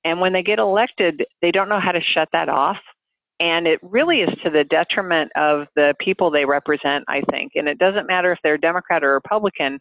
And 0.04 0.20
when 0.20 0.32
they 0.32 0.42
get 0.42 0.58
elected, 0.58 1.22
they 1.42 1.50
don't 1.50 1.68
know 1.68 1.80
how 1.80 1.92
to 1.92 2.00
shut 2.14 2.28
that 2.32 2.48
off. 2.48 2.78
And 3.40 3.66
it 3.66 3.78
really 3.82 4.20
is 4.20 4.30
to 4.42 4.50
the 4.50 4.64
detriment 4.64 5.30
of 5.36 5.66
the 5.76 5.94
people 6.00 6.30
they 6.30 6.46
represent, 6.46 7.04
I 7.08 7.20
think. 7.30 7.52
And 7.56 7.68
it 7.68 7.78
doesn't 7.78 8.06
matter 8.06 8.32
if 8.32 8.38
they're 8.42 8.56
Democrat 8.56 9.04
or 9.04 9.12
Republican. 9.12 9.78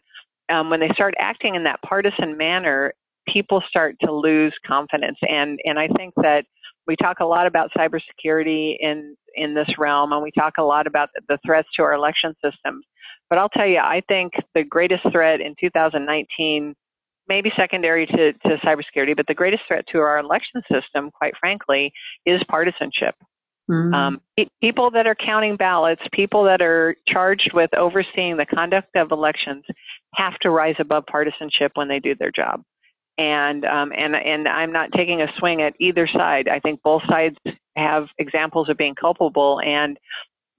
Um, 0.50 0.68
when 0.68 0.80
they 0.80 0.90
start 0.92 1.14
acting 1.18 1.54
in 1.54 1.64
that 1.64 1.80
partisan 1.82 2.36
manner, 2.36 2.92
people 3.26 3.62
start 3.68 3.96
to 4.02 4.12
lose 4.12 4.54
confidence. 4.66 5.18
And 5.22 5.58
and 5.64 5.78
I 5.78 5.88
think 5.96 6.14
that 6.16 6.44
we 6.88 6.96
talk 6.96 7.20
a 7.20 7.24
lot 7.24 7.46
about 7.46 7.70
cybersecurity 7.76 8.76
in 8.80 9.14
in 9.36 9.54
this 9.54 9.68
realm, 9.78 10.12
and 10.12 10.22
we 10.22 10.32
talk 10.32 10.54
a 10.58 10.62
lot 10.62 10.88
about 10.88 11.10
the 11.28 11.38
threats 11.46 11.68
to 11.76 11.82
our 11.82 11.92
election 11.92 12.34
systems. 12.44 12.84
But 13.30 13.38
I'll 13.38 13.50
tell 13.50 13.66
you, 13.66 13.78
I 13.78 14.02
think 14.08 14.32
the 14.54 14.64
greatest 14.64 15.02
threat 15.12 15.40
in 15.40 15.54
2019 15.60 16.74
maybe 17.28 17.52
secondary 17.56 18.06
to, 18.06 18.32
to 18.32 18.56
cybersecurity, 18.64 19.14
but 19.14 19.26
the 19.28 19.34
greatest 19.34 19.62
threat 19.68 19.84
to 19.92 19.98
our 19.98 20.18
election 20.18 20.62
system, 20.72 21.10
quite 21.10 21.34
frankly, 21.38 21.92
is 22.24 22.40
partisanship. 22.48 23.14
Mm-hmm. 23.70 23.92
Um, 23.92 24.20
people 24.62 24.90
that 24.92 25.06
are 25.06 25.14
counting 25.14 25.56
ballots, 25.56 26.00
people 26.12 26.44
that 26.44 26.62
are 26.62 26.96
charged 27.06 27.50
with 27.52 27.68
overseeing 27.76 28.38
the 28.38 28.46
conduct 28.46 28.88
of 28.96 29.12
elections, 29.12 29.62
have 30.14 30.38
to 30.40 30.50
rise 30.50 30.76
above 30.78 31.04
partisanship 31.04 31.72
when 31.74 31.86
they 31.86 31.98
do 31.98 32.14
their 32.18 32.32
job. 32.34 32.62
And 33.18 33.64
um, 33.64 33.92
and 33.96 34.14
and 34.14 34.46
I'm 34.46 34.72
not 34.72 34.90
taking 34.96 35.20
a 35.22 35.26
swing 35.38 35.60
at 35.60 35.74
either 35.80 36.08
side. 36.12 36.48
I 36.48 36.60
think 36.60 36.80
both 36.82 37.02
sides 37.08 37.36
have 37.76 38.04
examples 38.18 38.68
of 38.68 38.76
being 38.76 38.94
culpable, 38.94 39.60
and 39.64 39.98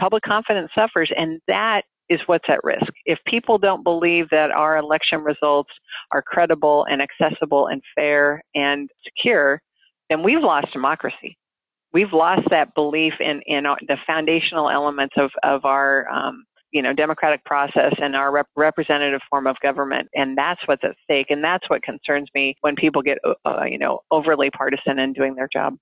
public 0.01 0.23
confidence 0.23 0.69
suffers, 0.75 1.09
and 1.15 1.39
that 1.47 1.83
is 2.09 2.19
what's 2.25 2.49
at 2.49 2.63
risk. 2.63 2.91
If 3.05 3.19
people 3.25 3.57
don't 3.57 3.83
believe 3.83 4.29
that 4.31 4.51
our 4.51 4.77
election 4.77 5.19
results 5.23 5.69
are 6.11 6.21
credible 6.21 6.85
and 6.89 7.01
accessible 7.01 7.67
and 7.67 7.81
fair 7.95 8.41
and 8.55 8.89
secure, 9.05 9.61
then 10.09 10.21
we've 10.21 10.41
lost 10.41 10.73
democracy 10.73 11.37
we've 11.93 12.13
lost 12.13 12.43
that 12.49 12.73
belief 12.75 13.13
in 13.19 13.41
in 13.45 13.63
the 13.87 13.97
foundational 14.05 14.69
elements 14.69 15.15
of 15.17 15.31
of 15.43 15.65
our 15.65 16.07
um, 16.09 16.45
you 16.71 16.81
know 16.81 16.93
democratic 16.93 17.43
process 17.45 17.93
and 17.97 18.15
our 18.15 18.31
rep- 18.31 18.47
representative 18.55 19.21
form 19.29 19.47
of 19.47 19.55
government 19.61 20.07
and 20.13 20.37
that's 20.37 20.61
what's 20.65 20.83
at 20.83 20.95
stake 21.03 21.27
and 21.29 21.43
that's 21.43 21.69
what 21.69 21.81
concerns 21.83 22.29
me 22.33 22.55
when 22.61 22.75
people 22.75 23.01
get 23.01 23.17
uh, 23.23 23.33
uh, 23.45 23.63
you 23.63 23.77
know 23.77 23.99
overly 24.11 24.49
partisan 24.51 24.99
in 24.99 25.13
doing 25.13 25.35
their 25.35 25.49
job. 25.51 25.75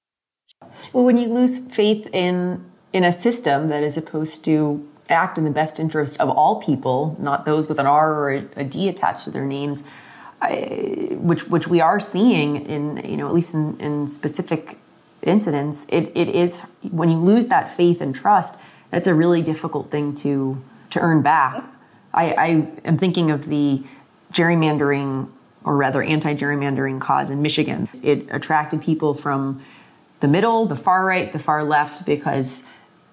Well 0.94 1.04
when 1.04 1.18
you 1.18 1.28
lose 1.28 1.60
faith 1.60 2.08
in 2.14 2.70
in 2.94 3.04
a 3.04 3.12
system 3.12 3.68
that 3.68 3.84
is 3.84 3.94
supposed 3.94 4.44
to 4.46 4.88
act 5.10 5.38
in 5.38 5.46
the 5.46 5.52
best 5.52 5.80
interest 5.80 6.20
of 6.20 6.30
all 6.30 6.62
people 6.62 7.16
not 7.20 7.46
those 7.46 7.70
with 7.70 7.80
an 7.80 7.88
r 7.88 8.14
or 8.14 8.34
a, 8.34 8.46
a 8.58 8.64
d 8.64 8.90
attached 8.90 9.24
to 9.24 9.32
their 9.32 9.46
names 9.46 9.84
I, 10.42 11.10
which 11.14 11.48
which 11.48 11.68
we 11.68 11.82
are 11.82 12.00
seeing 12.00 12.66
in 12.66 12.98
you 13.06 13.18
know 13.18 13.28
at 13.28 13.34
least 13.34 13.54
in, 13.54 13.80
in 13.80 14.08
specific 14.08 14.78
incidents, 15.24 15.86
it, 15.90 16.12
it 16.16 16.30
is 16.30 16.62
when 16.92 17.10
you 17.10 17.18
lose 17.18 17.48
that 17.48 17.72
faith 17.72 18.02
and 18.02 18.16
trust, 18.16 18.60
that's 18.92 19.08
a 19.08 19.14
really 19.14 19.42
difficult 19.42 19.92
thing 19.92 20.16
to 20.16 20.62
to 20.92 21.00
earn 21.00 21.22
back. 21.22 21.64
I, 22.14 22.32
I 22.32 22.48
am 22.86 22.98
thinking 22.98 23.32
of 23.32 23.46
the 23.46 23.84
gerrymandering 24.34 25.30
or 25.64 25.76
rather 25.76 26.02
anti-gerrymandering 26.02 27.02
cause 27.02 27.30
in 27.30 27.42
Michigan. 27.42 27.90
It 28.02 28.28
attracted 28.32 28.82
people 28.82 29.14
from 29.14 29.62
the 30.20 30.28
middle, 30.28 30.66
the 30.66 30.76
far 30.76 31.06
right, 31.06 31.32
the 31.32 31.40
far 31.40 31.64
left 31.64 32.06
because 32.06 32.66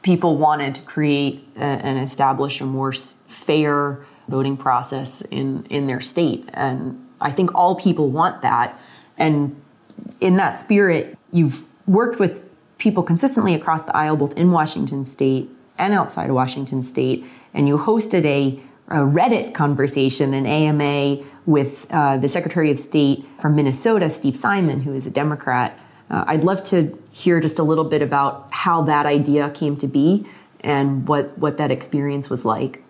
people 0.03 0.39
wanted 0.39 0.77
to 0.77 0.83
create 0.83 1.47
a, 1.57 1.61
and 1.61 1.99
establish 1.99 2.61
a 2.61 2.65
more 2.65 2.93
fair 2.93 4.05
voting 4.29 4.57
process 4.57 5.21
in 5.23 5.67
in 5.69 5.87
their 5.87 6.01
state 6.01 6.49
and 6.55 6.99
I 7.21 7.31
think 7.31 7.55
all 7.55 7.75
people 7.75 8.11
want 8.11 8.41
that 8.41 8.79
and 9.19 9.61
in 10.21 10.37
that 10.37 10.59
spirit 10.59 11.19
you've 11.31 11.65
worked 11.87 12.19
with 12.19 12.45
people 12.79 13.03
consistently 13.03 13.55
across 13.55 13.83
the 13.83 13.97
aisle, 13.97 14.17
both 14.17 14.37
in 14.37 14.51
Washington 14.51 15.05
state 15.05 15.49
and 15.79 15.93
outside 15.93 16.29
of 16.29 16.37
Washington 16.37 16.83
state, 16.83 17.25
and 17.55 17.69
you 17.69 17.79
hosted 17.79 18.25
a, 18.25 18.61
a 18.89 18.99
Reddit 18.99 19.55
conversation, 19.55 20.35
an 20.35 20.47
AMA, 20.47 21.25
with 21.47 21.87
uh, 21.91 22.17
the 22.17 22.29
Secretary 22.29 22.71
of 22.71 22.79
State 22.79 23.25
from 23.41 23.55
Minnesota, 23.55 24.11
Steve 24.11 24.37
Simon, 24.37 24.81
who 24.81 24.95
is 24.95 25.07
a 25.07 25.11
Democrat. 25.11 25.79
Uh, 26.11 26.25
I'd 26.27 26.45
love 26.45 26.63
to 26.65 26.99
hear 27.13 27.41
just 27.41 27.59
a 27.59 27.63
little 27.63 27.85
bit 27.85 28.03
about 28.03 28.49
how 28.51 28.83
that 28.83 29.07
idea 29.07 29.51
came 29.51 29.77
to 29.77 29.87
be 29.87 30.27
and 30.61 31.07
what, 31.07 31.37
what 31.39 31.59
that 31.59 31.71
experience 31.71 32.29
was 32.29 32.45
like. 32.45 32.83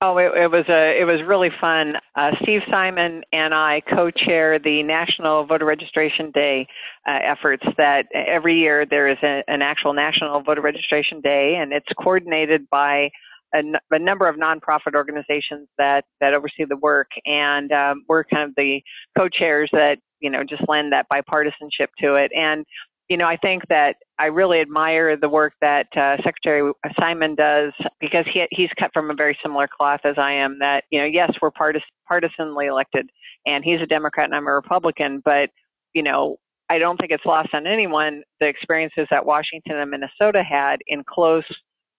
Oh, 0.00 0.18
it, 0.18 0.32
it 0.36 0.50
was 0.50 0.66
a 0.68 1.00
it 1.00 1.04
was 1.04 1.22
really 1.26 1.48
fun. 1.58 1.94
Uh, 2.14 2.32
Steve 2.42 2.60
Simon 2.70 3.22
and 3.32 3.54
I 3.54 3.80
co-chair 3.88 4.58
the 4.58 4.82
National 4.82 5.46
Voter 5.46 5.64
Registration 5.64 6.30
Day 6.30 6.66
uh, 7.08 7.20
efforts. 7.24 7.62
That 7.78 8.06
every 8.12 8.58
year 8.58 8.84
there 8.84 9.08
is 9.08 9.16
a, 9.22 9.42
an 9.48 9.62
actual 9.62 9.94
National 9.94 10.42
Voter 10.42 10.60
Registration 10.60 11.22
Day, 11.22 11.56
and 11.58 11.72
it's 11.72 11.88
coordinated 11.98 12.68
by 12.68 13.12
a, 13.54 13.62
a 13.90 13.98
number 13.98 14.28
of 14.28 14.36
nonprofit 14.36 14.94
organizations 14.94 15.68
that 15.78 16.04
that 16.20 16.34
oversee 16.34 16.64
the 16.68 16.76
work, 16.76 17.08
and 17.24 17.70
um, 17.72 18.04
we're 18.08 18.24
kind 18.24 18.48
of 18.48 18.54
the 18.56 18.80
co-chairs 19.16 19.70
that 19.72 19.98
you 20.20 20.30
know 20.30 20.42
just 20.42 20.62
lend 20.68 20.92
that 20.92 21.06
bipartisanship 21.12 21.88
to 22.00 22.14
it. 22.16 22.32
And 22.36 22.64
you 23.08 23.18
know, 23.18 23.26
I 23.26 23.36
think 23.36 23.62
that 23.68 23.96
I 24.18 24.26
really 24.26 24.60
admire 24.60 25.16
the 25.16 25.28
work 25.28 25.52
that 25.60 25.86
uh, 25.96 26.16
Secretary 26.22 26.72
Simon 26.98 27.34
does 27.34 27.72
because 28.00 28.24
he 28.32 28.44
he's 28.50 28.70
cut 28.78 28.90
from 28.94 29.10
a 29.10 29.14
very 29.14 29.36
similar 29.42 29.68
cloth 29.68 30.00
as 30.04 30.16
I 30.18 30.32
am. 30.32 30.58
That 30.60 30.84
you 30.90 31.00
know, 31.00 31.06
yes, 31.06 31.30
we're 31.42 31.50
partis- 31.50 31.82
partisanly 32.08 32.66
elected, 32.66 33.08
and 33.46 33.64
he's 33.64 33.80
a 33.80 33.86
Democrat 33.86 34.26
and 34.26 34.34
I'm 34.34 34.46
a 34.46 34.52
Republican, 34.52 35.20
but 35.24 35.50
you 35.94 36.02
know, 36.02 36.38
I 36.70 36.78
don't 36.78 36.96
think 36.96 37.12
it's 37.12 37.26
lost 37.26 37.50
on 37.52 37.66
anyone 37.66 38.22
the 38.40 38.46
experiences 38.46 39.06
that 39.10 39.26
Washington 39.26 39.76
and 39.76 39.90
Minnesota 39.90 40.42
had 40.42 40.80
in 40.88 41.04
close 41.08 41.44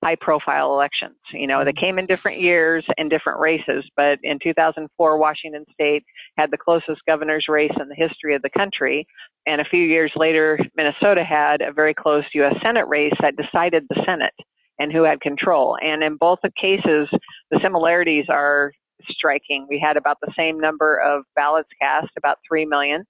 high 0.06 0.16
profile 0.22 0.72
elections. 0.72 1.18
You 1.34 1.48
know, 1.48 1.66
they 1.66 1.72
mm-hmm. 1.72 1.84
came 1.86 2.00
in 2.00 2.06
different 2.06 2.40
years 2.40 2.86
and 2.98 3.10
different 3.10 3.40
races, 3.40 3.84
but 3.98 4.20
in 4.22 4.38
2004, 4.44 5.18
Washington 5.18 5.66
State 5.74 6.04
had 6.38 6.52
the 6.52 6.58
closest 6.58 7.02
governor's 7.08 7.46
race 7.50 7.72
in 7.82 7.90
the 7.90 7.96
history 7.96 8.36
of 8.36 8.44
the 8.44 8.52
country. 8.56 9.08
And 9.48 9.62
a 9.62 9.66
few 9.66 9.82
years 9.82 10.12
later, 10.16 10.60
Minnesota 10.78 11.24
had 11.24 11.62
a 11.62 11.74
very 11.74 11.96
close 11.96 12.24
U.S. 12.36 12.54
Senate 12.62 12.88
race 12.88 13.16
that 13.22 13.36
decided 13.36 13.86
the 13.90 14.04
Senate 14.06 14.34
and 14.78 14.92
who 14.92 15.04
had 15.04 15.22
control. 15.22 15.78
And 15.82 16.04
in 16.04 16.18
both 16.18 16.40
the 16.44 16.52
cases, 16.62 17.10
the 17.50 17.60
similarities 17.64 18.26
are 18.30 18.72
striking. 19.10 19.66
We 19.68 19.80
had 19.84 19.98
about 19.98 20.18
the 20.22 20.34
same 20.38 20.60
number 20.60 20.98
of 20.98 21.24
ballots 21.36 21.70
cast, 21.82 22.10
about 22.18 22.38
3 22.48 22.66
million. 22.66 23.06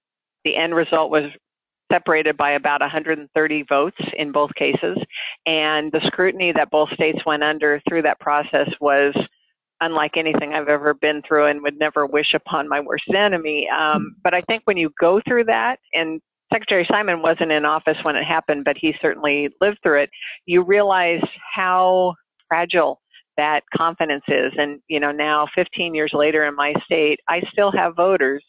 The 0.46 0.56
end 0.56 0.74
result 0.74 1.12
was 1.12 1.30
separated 1.92 2.38
by 2.38 2.52
about 2.52 2.82
130 2.82 3.66
votes 3.68 3.98
in 4.18 4.32
both 4.32 4.52
cases. 4.56 4.98
And 5.46 5.92
the 5.92 6.02
scrutiny 6.08 6.52
that 6.56 6.72
both 6.72 6.90
states 6.94 7.20
went 7.26 7.44
under 7.44 7.82
through 7.88 8.02
that 8.04 8.20
process 8.20 8.70
was 8.82 9.14
unlike 9.82 10.12
anything 10.18 10.54
I've 10.54 10.70
ever 10.70 10.94
been 10.94 11.22
through 11.28 11.48
and 11.48 11.62
would 11.62 11.78
never 11.78 12.06
wish 12.06 12.34
upon 12.34 12.68
my 12.68 12.80
worst 12.80 13.04
enemy. 13.16 13.68
Um, 13.70 14.16
but 14.24 14.34
I 14.34 14.42
think 14.42 14.64
when 14.66 14.78
you 14.78 14.90
go 15.00 15.22
through 15.28 15.46
that, 15.46 15.78
and 15.94 16.22
Secretary 16.52 16.88
Simon 16.90 17.22
wasn't 17.22 17.52
in 17.52 17.66
office 17.66 17.98
when 18.04 18.16
it 18.16 18.24
happened, 18.24 18.64
but 18.64 18.78
he 18.80 18.94
certainly 19.02 19.50
lived 19.62 19.78
through 19.84 20.04
it, 20.04 20.10
you 20.46 20.64
realize 20.64 21.22
how 21.54 22.16
fragile 22.48 23.02
that 23.38 23.62
confidence 23.76 24.24
is. 24.30 24.54
And, 24.58 24.80
you 24.88 25.00
know, 25.00 25.12
now 25.12 25.48
15 25.54 25.94
years 25.94 26.12
later 26.14 26.46
in 26.46 26.56
my 26.56 26.74
state, 26.86 27.20
I 27.28 27.42
still 27.52 27.72
have 27.72 27.96
voters 27.96 28.44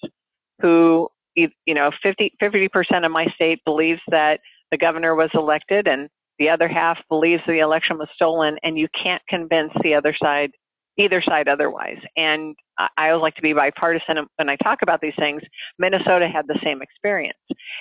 who 0.62 1.08
you 1.36 1.74
know, 1.74 1.90
50, 2.02 2.32
50% 2.42 3.04
of 3.04 3.12
my 3.12 3.26
state 3.34 3.60
believes 3.64 4.00
that 4.08 4.40
the 4.70 4.78
governor 4.78 5.14
was 5.14 5.30
elected 5.34 5.86
and 5.86 6.08
the 6.38 6.48
other 6.48 6.68
half 6.68 6.98
believes 7.08 7.42
the 7.46 7.60
election 7.60 7.98
was 7.98 8.08
stolen 8.14 8.56
and 8.62 8.78
you 8.78 8.88
can't 9.02 9.22
convince 9.28 9.72
the 9.82 9.94
other 9.94 10.14
side, 10.20 10.50
either 10.98 11.22
side 11.22 11.48
otherwise. 11.48 11.98
And 12.16 12.54
I 12.78 13.10
always 13.10 13.22
like 13.22 13.34
to 13.36 13.42
be 13.42 13.52
bipartisan 13.52 14.16
when 14.36 14.48
I 14.48 14.56
talk 14.56 14.80
about 14.82 15.00
these 15.00 15.14
things. 15.18 15.42
Minnesota 15.78 16.28
had 16.28 16.46
the 16.46 16.58
same 16.62 16.82
experience. 16.82 17.38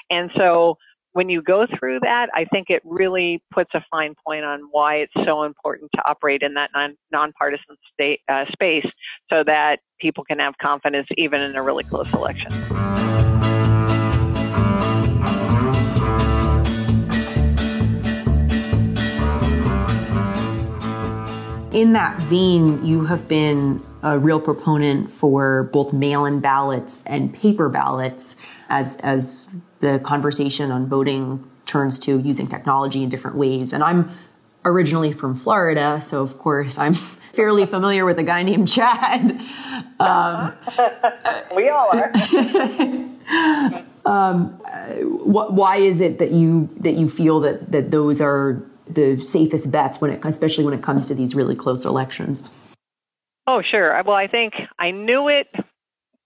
And 0.09 0.31
so 0.37 0.77
when 1.15 1.29
you 1.29 1.41
go 1.41 1.65
through 1.79 1.99
that, 2.01 2.27
I 2.33 2.43
think 2.51 2.69
it 2.69 2.81
really 2.83 3.41
puts 3.53 3.71
a 3.73 3.81
fine 3.89 4.15
point 4.25 4.43
on 4.43 4.63
why 4.71 4.95
it's 4.95 5.13
so 5.25 5.43
important 5.43 5.89
to 5.95 6.01
operate 6.05 6.41
in 6.41 6.53
that 6.55 6.71
non, 6.73 6.95
nonpartisan 7.09 7.77
state, 7.93 8.19
uh, 8.29 8.43
space 8.51 8.85
so 9.29 9.41
that 9.45 9.77
people 9.99 10.25
can 10.25 10.39
have 10.39 10.55
confidence 10.61 11.07
even 11.17 11.39
in 11.39 11.55
a 11.55 11.63
really 11.63 11.85
close 11.85 12.07
election. 12.13 13.24
In 21.75 21.91
that 21.91 22.17
vein, 22.21 22.83
you 22.85 23.03
have 23.03 23.27
been 23.27 23.83
a 24.01 24.17
real 24.17 24.39
proponent 24.39 25.11
for 25.11 25.63
both 25.73 25.91
mail-in 25.91 26.39
ballots 26.39 27.03
and 27.05 27.33
paper 27.33 27.67
ballots 27.67 28.37
as 28.69 28.95
as 28.97 29.47
the 29.81 29.99
conversation 29.99 30.71
on 30.71 30.87
voting 30.87 31.43
turns 31.65 31.99
to 31.99 32.17
using 32.19 32.47
technology 32.47 33.03
in 33.03 33.09
different 33.09 33.35
ways. 33.35 33.73
And 33.73 33.83
I'm 33.83 34.09
originally 34.63 35.11
from 35.11 35.35
Florida, 35.35 35.99
so 35.99 36.21
of 36.23 36.37
course 36.37 36.77
I'm 36.77 36.93
fairly 37.33 37.65
familiar 37.65 38.05
with 38.05 38.17
a 38.19 38.23
guy 38.23 38.41
named 38.43 38.69
Chad. 38.69 39.37
Um, 39.99 40.53
we 41.55 41.67
all 41.67 41.89
are. 41.93 42.11
um, 44.05 44.47
wh- 45.27 45.51
why 45.51 45.75
is 45.75 45.99
it 45.99 46.19
that 46.19 46.31
you 46.31 46.69
that 46.79 46.93
you 46.93 47.09
feel 47.09 47.41
that 47.41 47.73
that 47.73 47.91
those 47.91 48.21
are 48.21 48.63
the 48.87 49.19
safest 49.19 49.71
bets 49.71 50.01
when 50.01 50.11
it, 50.11 50.25
especially 50.25 50.63
when 50.63 50.73
it 50.73 50.83
comes 50.83 51.07
to 51.07 51.15
these 51.15 51.35
really 51.35 51.55
close 51.55 51.85
elections? 51.85 52.49
Oh, 53.47 53.61
sure. 53.61 54.01
Well, 54.05 54.15
I 54.15 54.27
think 54.27 54.53
I 54.79 54.91
knew 54.91 55.27
it 55.27 55.47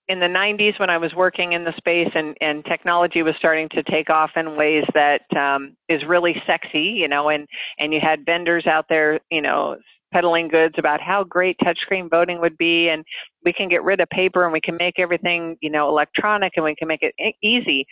in 0.07 0.19
the 0.19 0.25
90s 0.25 0.79
when 0.79 0.89
I 0.89 0.97
was 0.97 1.13
working 1.15 1.53
in 1.53 1.63
the 1.63 1.73
space 1.77 2.09
and, 2.15 2.35
and 2.41 2.65
technology 2.65 3.21
was 3.21 3.35
starting 3.37 3.69
to 3.69 3.83
take 3.83 4.09
off 4.09 4.31
in 4.35 4.55
ways 4.55 4.83
that 4.93 5.21
um, 5.37 5.75
is 5.87 6.01
really 6.07 6.35
sexy, 6.47 6.95
you 6.97 7.07
know, 7.07 7.29
and, 7.29 7.47
and 7.77 7.93
you 7.93 7.99
had 8.01 8.25
vendors 8.25 8.65
out 8.65 8.85
there, 8.89 9.19
you 9.29 9.41
know, 9.41 9.77
peddling 10.11 10.47
goods 10.47 10.75
about 10.77 10.99
how 11.01 11.23
great 11.23 11.57
touchscreen 11.59 12.09
voting 12.09 12.39
would 12.39 12.57
be 12.57 12.89
and 12.89 13.03
we 13.45 13.53
can 13.53 13.69
get 13.69 13.83
rid 13.83 13.99
of 13.99 14.09
paper 14.09 14.43
and 14.43 14.51
we 14.53 14.61
can 14.61 14.75
make 14.77 14.97
everything 14.97 15.55
you 15.61 15.69
know 15.69 15.87
electronic 15.87 16.53
and 16.55 16.65
we 16.65 16.75
can 16.75 16.87
make 16.87 17.03
it 17.03 17.13
easy 17.43 17.85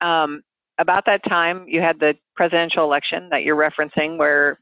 um, 0.00 0.42
about 0.78 1.04
that 1.06 1.22
time 1.24 1.64
you 1.68 1.80
had 1.80 1.98
the 2.00 2.14
presidential 2.34 2.84
election 2.84 3.28
that 3.30 3.42
you're 3.42 3.56
referencing 3.56 4.18
where 4.18 4.58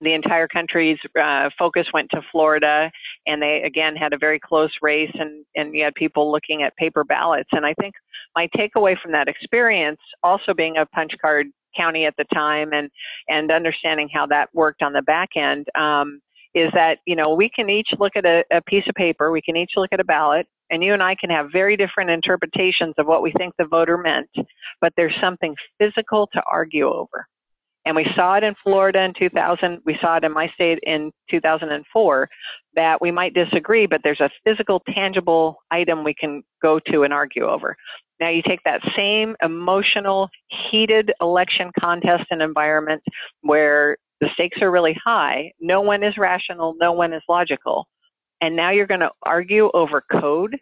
the 0.00 0.12
entire 0.12 0.46
country's 0.46 0.98
uh, 1.20 1.48
focus 1.58 1.86
went 1.92 2.10
to 2.10 2.20
Florida, 2.30 2.90
and 3.26 3.40
they 3.40 3.62
again 3.64 3.96
had 3.96 4.12
a 4.12 4.18
very 4.18 4.38
close 4.38 4.70
race, 4.82 5.10
and 5.14 5.44
and 5.56 5.74
you 5.74 5.84
had 5.84 5.94
people 5.94 6.30
looking 6.30 6.62
at 6.62 6.76
paper 6.76 7.04
ballots. 7.04 7.48
And 7.52 7.64
I 7.64 7.74
think 7.80 7.94
my 8.36 8.48
takeaway 8.56 8.96
from 9.00 9.12
that 9.12 9.28
experience, 9.28 10.00
also 10.22 10.52
being 10.54 10.76
a 10.76 10.86
punch 10.86 11.12
card 11.20 11.46
county 11.76 12.04
at 12.04 12.14
the 12.18 12.24
time, 12.34 12.72
and 12.72 12.90
and 13.28 13.50
understanding 13.50 14.08
how 14.12 14.26
that 14.26 14.48
worked 14.52 14.82
on 14.82 14.92
the 14.92 15.02
back 15.02 15.30
end, 15.36 15.66
um, 15.74 16.20
is 16.54 16.70
that 16.74 16.98
you 17.06 17.16
know 17.16 17.34
we 17.34 17.50
can 17.54 17.68
each 17.68 17.88
look 17.98 18.12
at 18.16 18.24
a, 18.24 18.44
a 18.52 18.62
piece 18.62 18.84
of 18.88 18.94
paper, 18.94 19.30
we 19.30 19.42
can 19.42 19.56
each 19.56 19.72
look 19.76 19.90
at 19.92 20.00
a 20.00 20.04
ballot, 20.04 20.46
and 20.70 20.82
you 20.82 20.92
and 20.92 21.02
I 21.02 21.14
can 21.14 21.30
have 21.30 21.52
very 21.52 21.76
different 21.76 22.10
interpretations 22.10 22.94
of 22.98 23.06
what 23.06 23.22
we 23.22 23.32
think 23.32 23.54
the 23.58 23.66
voter 23.66 23.98
meant, 23.98 24.30
but 24.80 24.92
there's 24.96 25.14
something 25.20 25.54
physical 25.78 26.28
to 26.32 26.42
argue 26.50 26.88
over. 26.88 27.26
And 27.86 27.94
we 27.94 28.06
saw 28.16 28.36
it 28.36 28.44
in 28.44 28.54
Florida 28.62 29.02
in 29.02 29.12
2000. 29.18 29.80
We 29.84 29.98
saw 30.00 30.16
it 30.16 30.24
in 30.24 30.32
my 30.32 30.48
state 30.54 30.78
in 30.84 31.12
2004 31.30 32.28
that 32.76 33.00
we 33.00 33.10
might 33.10 33.34
disagree, 33.34 33.86
but 33.86 34.00
there's 34.02 34.20
a 34.20 34.30
physical, 34.42 34.80
tangible 34.94 35.58
item 35.70 36.02
we 36.02 36.14
can 36.14 36.42
go 36.62 36.80
to 36.90 37.02
and 37.02 37.12
argue 37.12 37.44
over. 37.44 37.76
Now 38.20 38.30
you 38.30 38.42
take 38.46 38.60
that 38.64 38.80
same 38.96 39.36
emotional, 39.42 40.30
heated 40.70 41.12
election 41.20 41.70
contest 41.78 42.24
and 42.30 42.40
environment 42.40 43.02
where 43.42 43.98
the 44.24 44.30
stakes 44.32 44.62
are 44.62 44.70
really 44.70 44.96
high. 45.04 45.52
No 45.60 45.82
one 45.82 46.02
is 46.02 46.16
rational. 46.16 46.74
No 46.80 46.92
one 46.92 47.12
is 47.12 47.20
logical. 47.28 47.86
And 48.40 48.56
now 48.56 48.70
you're 48.70 48.86
going 48.86 49.00
to 49.00 49.10
argue 49.22 49.70
over 49.74 50.02
code. 50.10 50.56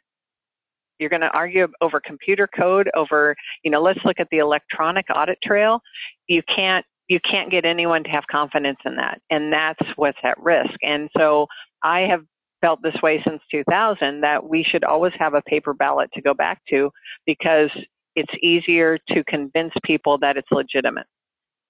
You're 0.98 1.10
going 1.10 1.22
to 1.22 1.30
argue 1.30 1.68
over 1.80 2.00
computer 2.04 2.48
code, 2.56 2.90
over, 2.96 3.36
you 3.62 3.70
know, 3.70 3.80
let's 3.80 4.00
look 4.04 4.18
at 4.18 4.26
the 4.32 4.38
electronic 4.38 5.06
audit 5.14 5.38
trail. 5.44 5.80
You 6.26 6.42
can't 6.54 6.84
you 7.08 7.18
can't 7.28 7.50
get 7.50 7.64
anyone 7.64 8.02
to 8.04 8.10
have 8.10 8.24
confidence 8.30 8.78
in 8.86 8.96
that. 8.96 9.20
And 9.28 9.52
that's 9.52 9.80
what's 9.96 10.18
at 10.24 10.40
risk. 10.40 10.72
And 10.82 11.10
so 11.16 11.46
I 11.82 12.00
have 12.00 12.22
felt 12.62 12.80
this 12.82 12.94
way 13.02 13.22
since 13.26 13.42
2000 13.50 14.22
that 14.22 14.48
we 14.48 14.64
should 14.64 14.84
always 14.84 15.12
have 15.18 15.34
a 15.34 15.42
paper 15.42 15.74
ballot 15.74 16.10
to 16.14 16.22
go 16.22 16.32
back 16.32 16.62
to 16.70 16.90
because 17.26 17.70
it's 18.16 18.32
easier 18.42 18.98
to 19.08 19.22
convince 19.24 19.72
people 19.84 20.16
that 20.18 20.36
it's 20.36 20.48
legitimate. 20.50 21.06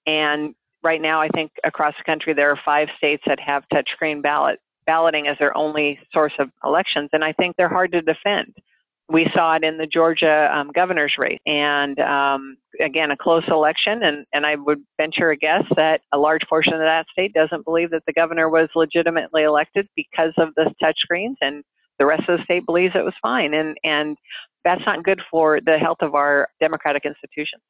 And 0.05 0.53
right 0.83 1.01
now, 1.01 1.21
I 1.21 1.29
think 1.29 1.51
across 1.63 1.93
the 1.97 2.03
country, 2.03 2.33
there 2.33 2.51
are 2.51 2.59
five 2.65 2.87
states 2.97 3.23
that 3.27 3.39
have 3.39 3.63
touchscreen 3.73 4.21
ballot 4.21 4.59
balloting 4.85 5.27
as 5.27 5.37
their 5.39 5.55
only 5.55 5.97
source 6.11 6.33
of 6.39 6.49
elections. 6.63 7.09
And 7.13 7.23
I 7.23 7.31
think 7.33 7.55
they're 7.55 7.69
hard 7.69 7.93
to 7.93 8.01
defend 8.01 8.53
we 9.09 9.27
saw 9.33 9.55
it 9.55 9.63
in 9.63 9.77
the 9.77 9.85
Georgia 9.85 10.49
um, 10.53 10.71
governor's 10.73 11.13
race, 11.17 11.39
and 11.45 11.99
um, 11.99 12.57
again, 12.79 13.11
a 13.11 13.17
close 13.17 13.43
election. 13.49 14.01
And, 14.01 14.25
and 14.33 14.45
I 14.45 14.55
would 14.55 14.79
venture 14.97 15.31
a 15.31 15.37
guess 15.37 15.63
that 15.75 16.01
a 16.13 16.17
large 16.17 16.41
portion 16.47 16.73
of 16.73 16.79
that 16.79 17.05
state 17.11 17.33
doesn't 17.33 17.65
believe 17.65 17.91
that 17.91 18.03
the 18.07 18.13
governor 18.13 18.49
was 18.49 18.69
legitimately 18.75 19.43
elected 19.43 19.87
because 19.95 20.33
of 20.37 20.49
the 20.55 20.73
touchscreens, 20.81 21.35
and 21.41 21.63
the 21.99 22.05
rest 22.05 22.23
of 22.29 22.37
the 22.37 22.43
state 22.45 22.65
believes 22.65 22.95
it 22.95 23.05
was 23.05 23.13
fine. 23.21 23.53
And 23.53 23.77
and 23.83 24.17
that's 24.63 24.81
not 24.85 25.03
good 25.03 25.21
for 25.29 25.59
the 25.63 25.77
health 25.77 25.97
of 26.01 26.15
our 26.15 26.47
democratic 26.61 27.03
institutions. 27.05 27.61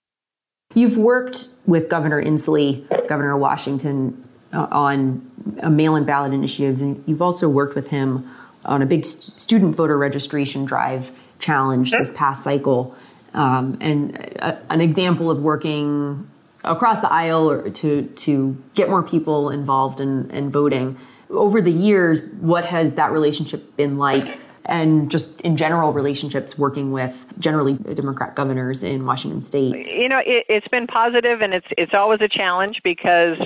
You've 0.74 0.98
worked 0.98 1.50
with 1.66 1.90
Governor 1.90 2.24
Inslee, 2.24 2.88
Governor 3.08 3.38
Washington, 3.38 4.24
uh, 4.52 4.68
on 4.72 5.30
mail-in 5.70 6.04
ballot 6.06 6.34
initiatives, 6.34 6.82
and 6.82 7.04
you've 7.08 7.22
also 7.22 7.50
worked 7.50 7.76
with 7.76 7.90
him 7.90 8.30
on 8.66 8.82
a 8.82 8.86
big 8.86 9.06
student 9.06 9.76
voter 9.76 9.98
registration 9.98 10.66
drive 10.66 11.12
challenge 11.40 11.92
this 11.92 12.14
past 12.16 12.44
cycle. 12.44 12.96
Um, 13.34 13.78
and 13.82 14.16
a, 14.16 14.60
an 14.72 14.80
example 14.80 15.30
of 15.30 15.42
working 15.42 16.30
across 16.64 17.00
the 17.02 17.12
aisle 17.12 17.70
to 17.72 18.04
to 18.04 18.64
get 18.74 18.90
more 18.90 19.04
people 19.04 19.50
involved 19.50 20.00
in, 20.00 20.30
in 20.32 20.50
voting. 20.50 20.98
Over 21.30 21.62
the 21.62 21.72
years, 21.72 22.22
what 22.40 22.66
has 22.66 22.94
that 22.96 23.12
relationship 23.12 23.76
been 23.76 23.98
like? 23.98 24.38
And 24.66 25.10
just 25.12 25.40
in 25.42 25.58
general 25.58 25.94
relationships 25.94 26.58
working 26.58 26.92
with 26.92 27.26
generally 27.40 27.74
Democrat 27.74 28.36
governors 28.36 28.84
in 28.84 29.06
Washington 29.06 29.42
State? 29.42 29.88
You 29.88 30.10
know, 30.10 30.22
it, 30.26 30.46
has 30.50 30.64
been 30.72 30.88
positive, 30.88 31.42
and 31.42 31.54
it's 31.54 31.68
it's 31.78 31.94
always 31.94 32.20
a 32.22 32.28
challenge 32.28 32.80
because 32.84 33.38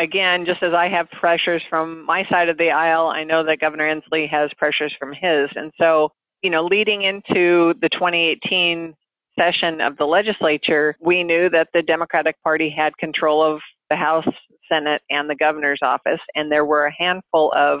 again, 0.00 0.46
just 0.46 0.62
as 0.62 0.72
I 0.72 0.88
have 0.88 1.10
pressures 1.10 1.62
from 1.68 2.04
my 2.06 2.24
side 2.30 2.48
of 2.48 2.58
the 2.58 2.70
aisle, 2.70 3.08
I 3.08 3.24
know 3.24 3.44
that 3.44 3.60
Governor 3.60 3.94
Inslee 3.94 4.28
has 4.30 4.50
pressures 4.56 4.94
from 4.98 5.12
his. 5.12 5.50
And 5.54 5.72
so, 5.78 6.10
you 6.42 6.50
know, 6.50 6.64
leading 6.64 7.02
into 7.02 7.74
the 7.80 7.88
2018 7.92 8.94
session 9.38 9.80
of 9.80 9.96
the 9.98 10.06
legislature, 10.06 10.96
we 11.00 11.22
knew 11.22 11.50
that 11.50 11.68
the 11.74 11.82
Democratic 11.82 12.42
Party 12.42 12.74
had 12.74 12.96
control 12.98 13.42
of 13.42 13.60
the 13.90 13.96
House, 13.96 14.26
Senate, 14.70 15.02
and 15.10 15.28
the 15.28 15.34
governor's 15.34 15.80
office. 15.82 16.20
And 16.34 16.50
there 16.50 16.64
were 16.64 16.86
a 16.86 16.94
handful 16.96 17.52
of 17.54 17.80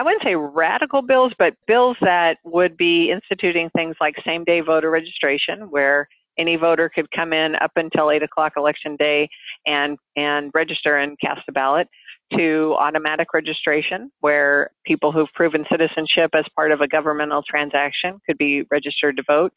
I 0.00 0.02
wouldn't 0.02 0.22
say 0.22 0.34
radical 0.34 1.02
bills, 1.02 1.34
but 1.38 1.52
bills 1.66 1.94
that 2.00 2.38
would 2.42 2.74
be 2.78 3.10
instituting 3.10 3.68
things 3.76 3.96
like 4.00 4.14
same 4.24 4.44
day 4.44 4.60
voter 4.60 4.90
registration, 4.90 5.70
where 5.70 6.08
any 6.38 6.56
voter 6.56 6.88
could 6.88 7.10
come 7.10 7.34
in 7.34 7.54
up 7.56 7.72
until 7.76 8.10
eight 8.10 8.22
o'clock 8.22 8.54
election 8.56 8.96
day 8.96 9.28
and 9.66 9.98
and 10.16 10.50
register 10.54 10.96
and 10.96 11.18
cast 11.20 11.42
a 11.50 11.52
ballot 11.52 11.86
to 12.34 12.74
automatic 12.78 13.34
registration 13.34 14.10
where 14.20 14.70
people 14.86 15.12
who've 15.12 15.28
proven 15.34 15.66
citizenship 15.70 16.30
as 16.32 16.46
part 16.56 16.72
of 16.72 16.80
a 16.80 16.88
governmental 16.88 17.42
transaction 17.42 18.18
could 18.24 18.38
be 18.38 18.62
registered 18.70 19.18
to 19.18 19.22
vote 19.26 19.52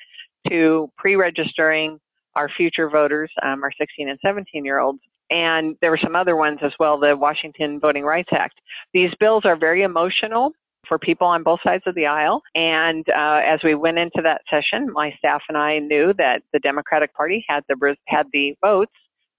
to 0.49 0.91
pre-registering 0.97 1.97
our 2.35 2.49
future 2.49 2.89
voters 2.89 3.31
um, 3.45 3.63
our 3.63 3.71
16 3.79 4.09
and 4.09 4.19
17 4.25 4.65
year 4.65 4.79
olds 4.79 4.99
and 5.29 5.75
there 5.81 5.91
were 5.91 5.99
some 6.03 6.15
other 6.15 6.35
ones 6.35 6.59
as 6.63 6.71
well 6.79 6.99
the 6.99 7.15
washington 7.15 7.79
voting 7.79 8.03
rights 8.03 8.29
act 8.31 8.59
these 8.93 9.11
bills 9.19 9.43
are 9.45 9.55
very 9.55 9.83
emotional 9.83 10.51
for 10.87 10.99
people 10.99 11.27
on 11.27 11.43
both 11.43 11.59
sides 11.63 11.83
of 11.85 11.95
the 11.95 12.05
aisle. 12.05 12.41
And 12.55 13.05
uh, 13.09 13.39
as 13.45 13.59
we 13.63 13.75
went 13.75 13.97
into 13.97 14.21
that 14.23 14.41
session, 14.49 14.91
my 14.91 15.13
staff 15.17 15.41
and 15.49 15.57
I 15.57 15.79
knew 15.79 16.13
that 16.17 16.41
the 16.51 16.59
Democratic 16.59 17.13
Party 17.13 17.45
had 17.47 17.63
the 17.69 17.95
had 18.07 18.27
the 18.33 18.55
votes 18.61 18.91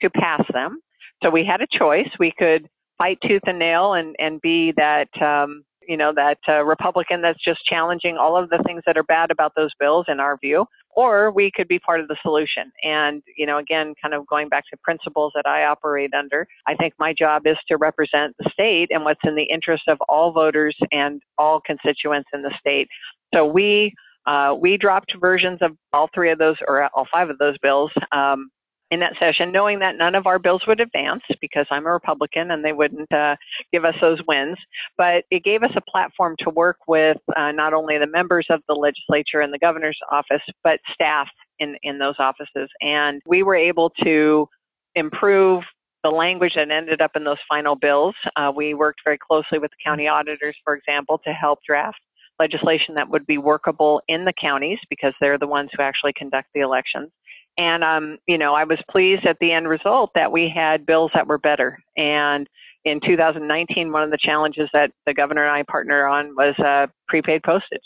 to 0.02 0.10
pass 0.10 0.42
them. 0.52 0.80
So 1.22 1.30
we 1.30 1.44
had 1.44 1.60
a 1.60 1.78
choice. 1.78 2.08
We 2.18 2.32
could 2.36 2.68
fight 2.98 3.18
tooth 3.26 3.42
and 3.46 3.58
nail 3.58 3.94
and 3.94 4.14
and 4.18 4.40
be 4.40 4.72
that 4.76 5.08
um, 5.22 5.64
you 5.86 5.96
know 5.96 6.12
that 6.14 6.38
uh, 6.48 6.64
Republican 6.64 7.22
that's 7.22 7.42
just 7.44 7.60
challenging 7.66 8.16
all 8.16 8.36
of 8.36 8.50
the 8.50 8.62
things 8.66 8.82
that 8.86 8.96
are 8.96 9.04
bad 9.04 9.30
about 9.30 9.52
those 9.56 9.70
bills 9.78 10.06
in 10.08 10.20
our 10.20 10.38
view, 10.38 10.64
or 10.96 11.30
we 11.30 11.50
could 11.54 11.68
be 11.68 11.78
part 11.78 12.00
of 12.00 12.08
the 12.08 12.16
solution. 12.22 12.70
And, 12.82 13.22
you 13.36 13.46
know, 13.46 13.58
again, 13.58 13.94
kind 14.00 14.14
of 14.14 14.26
going 14.26 14.48
back 14.48 14.64
to 14.70 14.76
principles 14.82 15.32
that 15.34 15.46
I 15.46 15.64
operate 15.64 16.12
under, 16.14 16.46
I 16.66 16.74
think 16.74 16.94
my 16.98 17.12
job 17.12 17.46
is 17.46 17.56
to 17.68 17.76
represent 17.76 18.34
the 18.38 18.50
state 18.52 18.88
and 18.90 19.04
what's 19.04 19.20
in 19.24 19.34
the 19.34 19.44
interest 19.44 19.84
of 19.88 19.98
all 20.08 20.32
voters 20.32 20.76
and 20.92 21.20
all 21.38 21.60
constituents 21.60 22.28
in 22.32 22.42
the 22.42 22.52
state. 22.58 22.88
So 23.34 23.44
we, 23.44 23.92
uh, 24.26 24.54
we 24.58 24.76
dropped 24.76 25.12
versions 25.20 25.58
of 25.60 25.72
all 25.92 26.08
three 26.14 26.30
of 26.30 26.38
those 26.38 26.56
or 26.66 26.88
all 26.94 27.06
five 27.12 27.30
of 27.30 27.38
those 27.38 27.58
bills 27.58 27.90
um, 28.12 28.50
in 28.94 29.00
that 29.00 29.14
session, 29.18 29.50
knowing 29.50 29.80
that 29.80 29.96
none 29.98 30.14
of 30.14 30.26
our 30.26 30.38
bills 30.38 30.62
would 30.68 30.78
advance 30.78 31.22
because 31.40 31.66
I'm 31.70 31.84
a 31.84 31.92
Republican 31.92 32.52
and 32.52 32.64
they 32.64 32.72
wouldn't 32.72 33.10
uh, 33.12 33.34
give 33.72 33.84
us 33.84 33.94
those 34.00 34.20
wins. 34.28 34.56
But 34.96 35.24
it 35.32 35.42
gave 35.42 35.64
us 35.64 35.72
a 35.76 35.90
platform 35.90 36.36
to 36.44 36.50
work 36.50 36.76
with 36.86 37.18
uh, 37.36 37.50
not 37.50 37.74
only 37.74 37.98
the 37.98 38.06
members 38.06 38.46
of 38.50 38.60
the 38.68 38.74
legislature 38.74 39.40
and 39.40 39.52
the 39.52 39.58
governor's 39.58 39.98
office, 40.12 40.42
but 40.62 40.78
staff 40.92 41.26
in, 41.58 41.76
in 41.82 41.98
those 41.98 42.14
offices. 42.20 42.68
And 42.80 43.20
we 43.26 43.42
were 43.42 43.56
able 43.56 43.90
to 44.04 44.48
improve 44.94 45.64
the 46.04 46.10
language 46.10 46.52
that 46.54 46.70
ended 46.70 47.00
up 47.00 47.12
in 47.16 47.24
those 47.24 47.38
final 47.48 47.74
bills. 47.74 48.14
Uh, 48.36 48.52
we 48.54 48.74
worked 48.74 49.00
very 49.04 49.18
closely 49.18 49.58
with 49.58 49.72
the 49.72 49.84
county 49.84 50.06
auditors, 50.06 50.56
for 50.62 50.76
example, 50.76 51.20
to 51.24 51.32
help 51.32 51.58
draft 51.66 51.98
legislation 52.40 52.94
that 52.96 53.08
would 53.08 53.26
be 53.26 53.38
workable 53.38 54.02
in 54.08 54.24
the 54.24 54.32
counties 54.40 54.78
because 54.90 55.14
they're 55.20 55.38
the 55.38 55.46
ones 55.46 55.70
who 55.76 55.82
actually 55.82 56.12
conduct 56.16 56.48
the 56.54 56.60
elections. 56.60 57.10
And 57.56 57.84
um, 57.84 58.18
you 58.26 58.38
know, 58.38 58.54
I 58.54 58.64
was 58.64 58.78
pleased 58.90 59.26
at 59.26 59.36
the 59.40 59.52
end 59.52 59.68
result 59.68 60.10
that 60.14 60.32
we 60.32 60.52
had 60.54 60.86
bills 60.86 61.10
that 61.14 61.26
were 61.26 61.38
better. 61.38 61.78
And 61.96 62.48
in 62.84 63.00
2019, 63.00 63.92
one 63.92 64.02
of 64.02 64.10
the 64.10 64.18
challenges 64.20 64.68
that 64.72 64.90
the 65.06 65.14
governor 65.14 65.44
and 65.44 65.52
I 65.52 65.62
partner 65.70 66.06
on 66.06 66.34
was 66.36 66.54
uh, 66.58 66.86
prepaid 67.08 67.42
postage. 67.42 67.80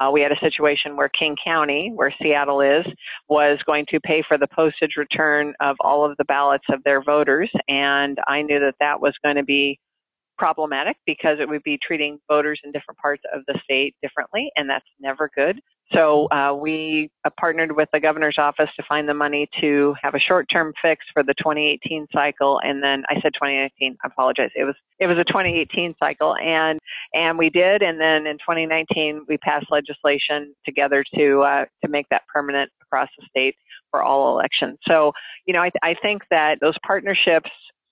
Uh, 0.00 0.10
we 0.10 0.22
had 0.22 0.32
a 0.32 0.40
situation 0.40 0.96
where 0.96 1.10
King 1.10 1.36
County, 1.44 1.92
where 1.94 2.12
Seattle 2.22 2.62
is, 2.62 2.86
was 3.28 3.58
going 3.66 3.84
to 3.90 4.00
pay 4.00 4.24
for 4.26 4.38
the 4.38 4.48
postage 4.48 4.92
return 4.96 5.52
of 5.60 5.76
all 5.80 6.10
of 6.10 6.16
the 6.16 6.24
ballots 6.24 6.64
of 6.70 6.82
their 6.84 7.02
voters, 7.02 7.50
and 7.68 8.18
I 8.26 8.40
knew 8.40 8.58
that 8.60 8.76
that 8.80 9.00
was 9.00 9.12
going 9.22 9.36
to 9.36 9.44
be 9.44 9.78
problematic 10.40 10.96
because 11.06 11.36
it 11.38 11.46
would 11.46 11.62
be 11.62 11.78
treating 11.86 12.18
voters 12.26 12.58
in 12.64 12.72
different 12.72 12.96
parts 12.96 13.22
of 13.34 13.42
the 13.46 13.60
state 13.62 13.94
differently, 14.02 14.50
and 14.56 14.68
that's 14.68 14.86
never 14.98 15.30
good. 15.36 15.60
So 15.92 16.28
uh, 16.30 16.54
we 16.54 17.10
uh, 17.26 17.30
partnered 17.38 17.76
with 17.76 17.88
the 17.92 18.00
governor's 18.00 18.38
office 18.38 18.70
to 18.76 18.84
find 18.88 19.06
the 19.06 19.14
money 19.14 19.48
to 19.60 19.94
have 20.00 20.14
a 20.14 20.20
short-term 20.20 20.72
fix 20.80 21.04
for 21.12 21.22
the 21.22 21.34
2018 21.34 22.06
cycle, 22.10 22.58
and 22.64 22.82
then 22.82 23.02
I 23.10 23.14
said 23.16 23.34
2019. 23.34 23.96
I 24.02 24.06
apologize. 24.06 24.50
It 24.56 24.64
was 24.64 24.76
it 24.98 25.06
was 25.06 25.18
a 25.18 25.24
2018 25.24 25.94
cycle, 25.98 26.36
and 26.36 26.78
and 27.12 27.36
we 27.36 27.50
did, 27.50 27.82
and 27.82 28.00
then 28.00 28.26
in 28.26 28.38
2019 28.38 29.26
we 29.28 29.36
passed 29.38 29.66
legislation 29.70 30.54
together 30.64 31.04
to 31.16 31.42
uh, 31.42 31.64
to 31.84 31.90
make 31.90 32.06
that 32.10 32.22
permanent 32.32 32.70
across 32.80 33.08
the 33.18 33.26
state 33.28 33.56
for 33.90 34.02
all 34.02 34.32
elections. 34.32 34.78
So 34.88 35.12
you 35.44 35.52
know 35.52 35.60
I, 35.60 35.70
I 35.82 35.94
think 36.00 36.22
that 36.30 36.58
those 36.62 36.76
partnerships 36.86 37.50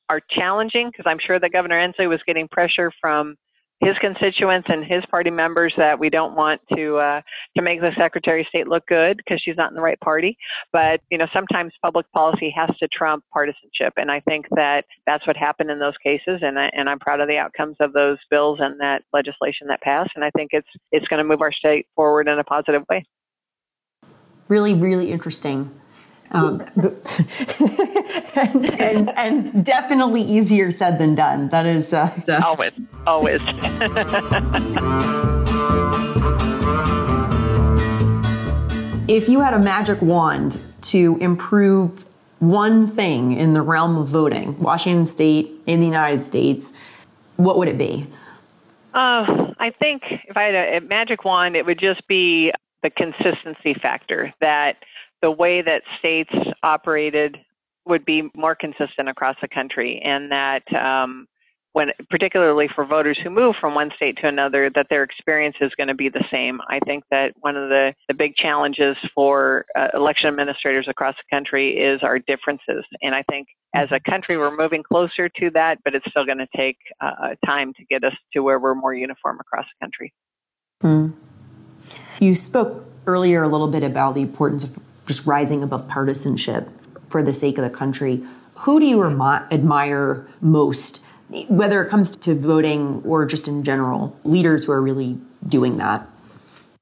are 0.09 0.21
challenging 0.31 0.91
because 0.91 1.09
I'm 1.09 1.19
sure 1.25 1.39
that 1.39 1.53
Governor 1.53 1.77
Inslee 1.77 2.09
was 2.09 2.21
getting 2.27 2.49
pressure 2.49 2.93
from 3.01 3.37
his 3.81 3.97
constituents 4.01 4.67
and 4.69 4.85
his 4.85 5.05
party 5.09 5.31
members 5.31 5.73
that 5.77 5.99
we 5.99 6.11
don't 6.11 6.35
want 6.35 6.61
to 6.75 6.97
uh, 6.97 7.21
to 7.57 7.63
make 7.63 7.81
the 7.81 7.93
Secretary 7.97 8.41
of 8.41 8.47
State 8.49 8.67
look 8.67 8.85
good 8.87 9.19
because 9.19 9.41
she's 9.45 9.57
not 9.57 9.71
in 9.71 9.77
the 9.77 9.81
right 9.81 10.01
party. 10.01 10.37
But 10.73 11.01
you 11.11 11.19
know, 11.19 11.27
sometimes 11.33 11.73
public 11.83 12.11
policy 12.13 12.53
has 12.57 12.71
to 12.79 12.89
trump 12.89 13.25
partisanship, 13.33 13.93
and 13.97 14.11
I 14.11 14.21
think 14.21 14.47
that 14.57 14.85
that's 15.07 15.27
what 15.27 15.37
happened 15.37 15.71
in 15.71 15.79
those 15.79 15.97
cases. 16.03 16.41
And 16.43 16.59
I, 16.59 16.71
and 16.73 16.89
I'm 16.89 16.99
proud 16.99 17.21
of 17.21 17.29
the 17.29 17.37
outcomes 17.37 17.77
of 17.81 17.93
those 17.93 18.19
bills 18.31 18.59
and 18.61 18.81
that 18.81 19.03
legislation 19.13 19.69
that 19.69 19.81
passed. 19.83 20.11
And 20.17 20.25
I 20.25 20.31
think 20.37 20.51
it's 20.53 20.69
it's 20.91 21.07
going 21.07 21.19
to 21.19 21.29
move 21.29 21.41
our 21.41 21.53
state 21.53 21.87
forward 21.95 22.27
in 22.27 22.39
a 22.39 22.45
positive 22.45 22.83
way. 22.91 23.05
Really, 24.49 24.75
really 24.75 25.13
interesting. 25.13 25.79
Um, 26.31 26.61
and, 28.37 28.71
and, 28.81 29.19
and, 29.19 29.65
definitely 29.65 30.23
easier 30.23 30.71
said 30.71 30.99
than 30.99 31.15
done. 31.15 31.49
That 31.49 31.65
is 31.65 31.95
uh, 31.95 32.13
always, 32.45 32.73
always. 33.07 33.41
if 39.09 39.29
you 39.29 39.41
had 39.41 39.55
a 39.55 39.59
magic 39.59 40.01
wand 40.03 40.61
to 40.83 41.17
improve 41.21 42.05
one 42.41 42.87
thing 42.87 43.33
in 43.33 43.55
the 43.55 43.63
realm 43.63 43.97
of 43.97 44.09
voting, 44.09 44.59
Washington 44.61 45.07
State 45.07 45.51
in 45.67 45.81
the 45.81 45.87
United 45.87 46.23
States, 46.23 46.73
what 47.37 47.59
would 47.59 47.69
it 47.69 47.79
be? 47.79 48.07
Uh, 48.95 49.53
I 49.59 49.73
think 49.79 50.03
if 50.29 50.37
I 50.37 50.45
had 50.45 50.55
a, 50.55 50.77
a 50.77 50.81
magic 50.81 51.25
wand, 51.25 51.57
it 51.57 51.65
would 51.65 51.81
just 51.81 52.07
be 52.07 52.53
the 52.83 52.91
consistency 52.91 53.75
factor 53.75 54.33
that 54.41 54.77
the 55.23 55.31
way 55.31 55.63
that 55.63 55.83
states 55.99 56.33
operated 56.63 57.37
would 57.87 58.05
be 58.05 58.31
more 58.35 58.55
consistent 58.55 59.09
across 59.09 59.37
the 59.41 59.49
country, 59.49 60.01
and 60.05 60.31
that 60.31 60.63
um, 60.75 61.27
when, 61.73 61.89
particularly 62.11 62.69
for 62.75 62.85
voters 62.85 63.19
who 63.23 63.31
move 63.31 63.55
from 63.61 63.75
one 63.75 63.91
state 63.97 64.19
to 64.21 64.29
another, 64.29 64.71
that 64.75 64.87
their 64.91 65.03
experience 65.03 65.57
is 65.61 65.71
going 65.77 65.89
to 65.89 65.95
be 65.95 66.09
the 66.09 66.25
same. 66.31 66.61
I 66.69 66.81
think 66.81 67.05
that 67.11 67.33
one 67.41 67.57
of 67.57 67.69
the, 67.69 67.95
the 68.09 68.15
big 68.15 68.35
challenges 68.37 68.97
for 69.15 69.65
uh, 69.79 69.89
election 69.95 70.29
administrators 70.29 70.87
across 70.89 71.15
the 71.15 71.37
country 71.37 71.79
is 71.79 72.01
our 72.03 72.19
differences, 72.19 72.85
and 73.01 73.15
I 73.15 73.23
think 73.31 73.49
as 73.75 73.89
a 73.91 74.01
country 74.11 74.37
we're 74.39 74.57
moving 74.57 74.83
closer 74.83 75.29
to 75.29 75.51
that, 75.51 75.79
but 75.85 75.95
it's 75.95 76.07
still 76.11 76.25
going 76.25 76.39
to 76.39 76.49
take 76.57 76.77
uh, 77.01 77.35
time 77.45 77.73
to 77.75 77.85
get 77.85 78.05
us 78.05 78.15
to 78.33 78.41
where 78.41 78.59
we're 78.59 78.75
more 78.75 78.95
uniform 78.95 79.39
across 79.41 79.65
the 79.65 79.85
country. 79.85 80.13
Hmm. 80.81 81.11
You 82.19 82.35
spoke 82.35 82.87
earlier 83.07 83.43
a 83.43 83.49
little 83.49 83.71
bit 83.71 83.83
about 83.83 84.15
the 84.15 84.23
importance 84.23 84.65
of 84.65 84.79
just 85.09 85.27
rising 85.27 85.63
above 85.63 85.89
partisanship 85.89 86.69
for 87.09 87.23
the 87.23 87.33
sake 87.33 87.59
of 87.59 87.65
the 87.65 87.71
country. 87.71 88.23
Who 88.55 88.79
do 88.79 88.87
you 88.87 89.03
admire 89.03 90.29
most, 90.41 91.01
whether 91.49 91.83
it 91.83 91.89
comes 91.89 92.15
to 92.17 92.35
voting 92.35 93.03
or 93.05 93.27
just 93.27 93.49
in 93.49 93.65
general, 93.65 94.17
leaders 94.25 94.65
who 94.65 94.73
are 94.73 94.83
really 94.83 95.19
doing 95.49 95.79
that? 95.79 96.07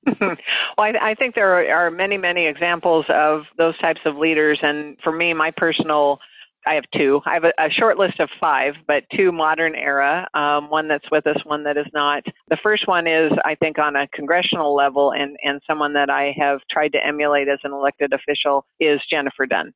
well, 0.21 0.37
I, 0.79 0.93
I, 1.01 1.15
think 1.15 1.35
there 1.35 1.53
are, 1.53 1.87
are 1.87 1.91
many, 1.91 2.17
many 2.17 2.47
examples 2.47 3.07
of 3.09 3.43
those 3.59 3.77
types 3.79 4.01
of 4.05 4.17
leaders. 4.17 4.59
And 4.63 4.97
for 5.03 5.13
me, 5.13 5.35
my 5.35 5.51
personal 5.57 6.21
I 6.67 6.75
have 6.75 6.85
two. 6.95 7.21
I 7.25 7.35
have 7.35 7.45
a, 7.45 7.53
a, 7.59 7.71
short 7.71 7.97
list 7.97 8.19
of 8.19 8.29
five, 8.41 8.75
but 8.89 9.05
two 9.17 9.31
modern 9.31 9.77
era, 9.77 10.27
um, 10.35 10.69
one 10.69 10.89
that's 10.89 11.09
with 11.13 11.27
us, 11.27 11.37
one 11.45 11.63
that 11.65 11.77
is 11.77 11.87
not. 11.95 12.25
The 12.49 12.59
first 12.61 12.89
one 12.89 13.07
is, 13.07 13.31
I 13.45 13.55
think, 13.55 13.79
on 13.79 13.95
a 13.95 14.09
congressional 14.09 14.75
level, 14.75 15.13
and, 15.13 15.37
and 15.45 15.61
someone 15.67 15.93
that 15.93 16.11
I 16.11 16.35
have 16.39 16.59
tried 16.71 16.93
to 16.93 17.07
emulate 17.07 17.49
as 17.49 17.61
an 17.63 17.73
elected 17.73 18.13
official 18.13 18.67
is 18.81 19.01
Jennifer 19.09 19.47
Dunn, 19.47 19.73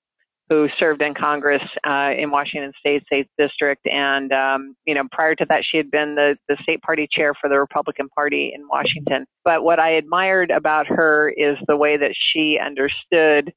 who 0.49 0.67
served 0.81 1.01
in 1.01 1.15
Congress 1.15 1.63
uh, 1.87 2.11
in 2.19 2.33
Washington 2.33 2.73
State, 2.81 3.05
State 3.07 3.29
District, 3.39 3.87
and 3.87 4.33
um, 4.33 4.75
you 4.85 4.95
know, 4.95 5.05
prior 5.13 5.37
to 5.37 5.47
that, 5.49 5.63
she 5.71 5.77
had 5.77 5.93
been 5.93 6.17
the 6.17 6.37
the 6.49 6.57
state 6.63 6.83
party 6.83 7.07
chair 7.11 7.35
for 7.41 7.49
the 7.49 7.59
Republican 7.61 8.09
Party 8.09 8.51
in 8.53 8.67
Washington. 8.69 9.27
But 9.45 9.63
what 9.63 9.79
I 9.79 9.91
admired 9.91 10.51
about 10.51 10.89
her 10.89 11.33
is 11.37 11.57
the 11.69 11.77
way 11.77 11.97
that 11.97 12.15
she 12.33 12.59
understood 12.61 13.53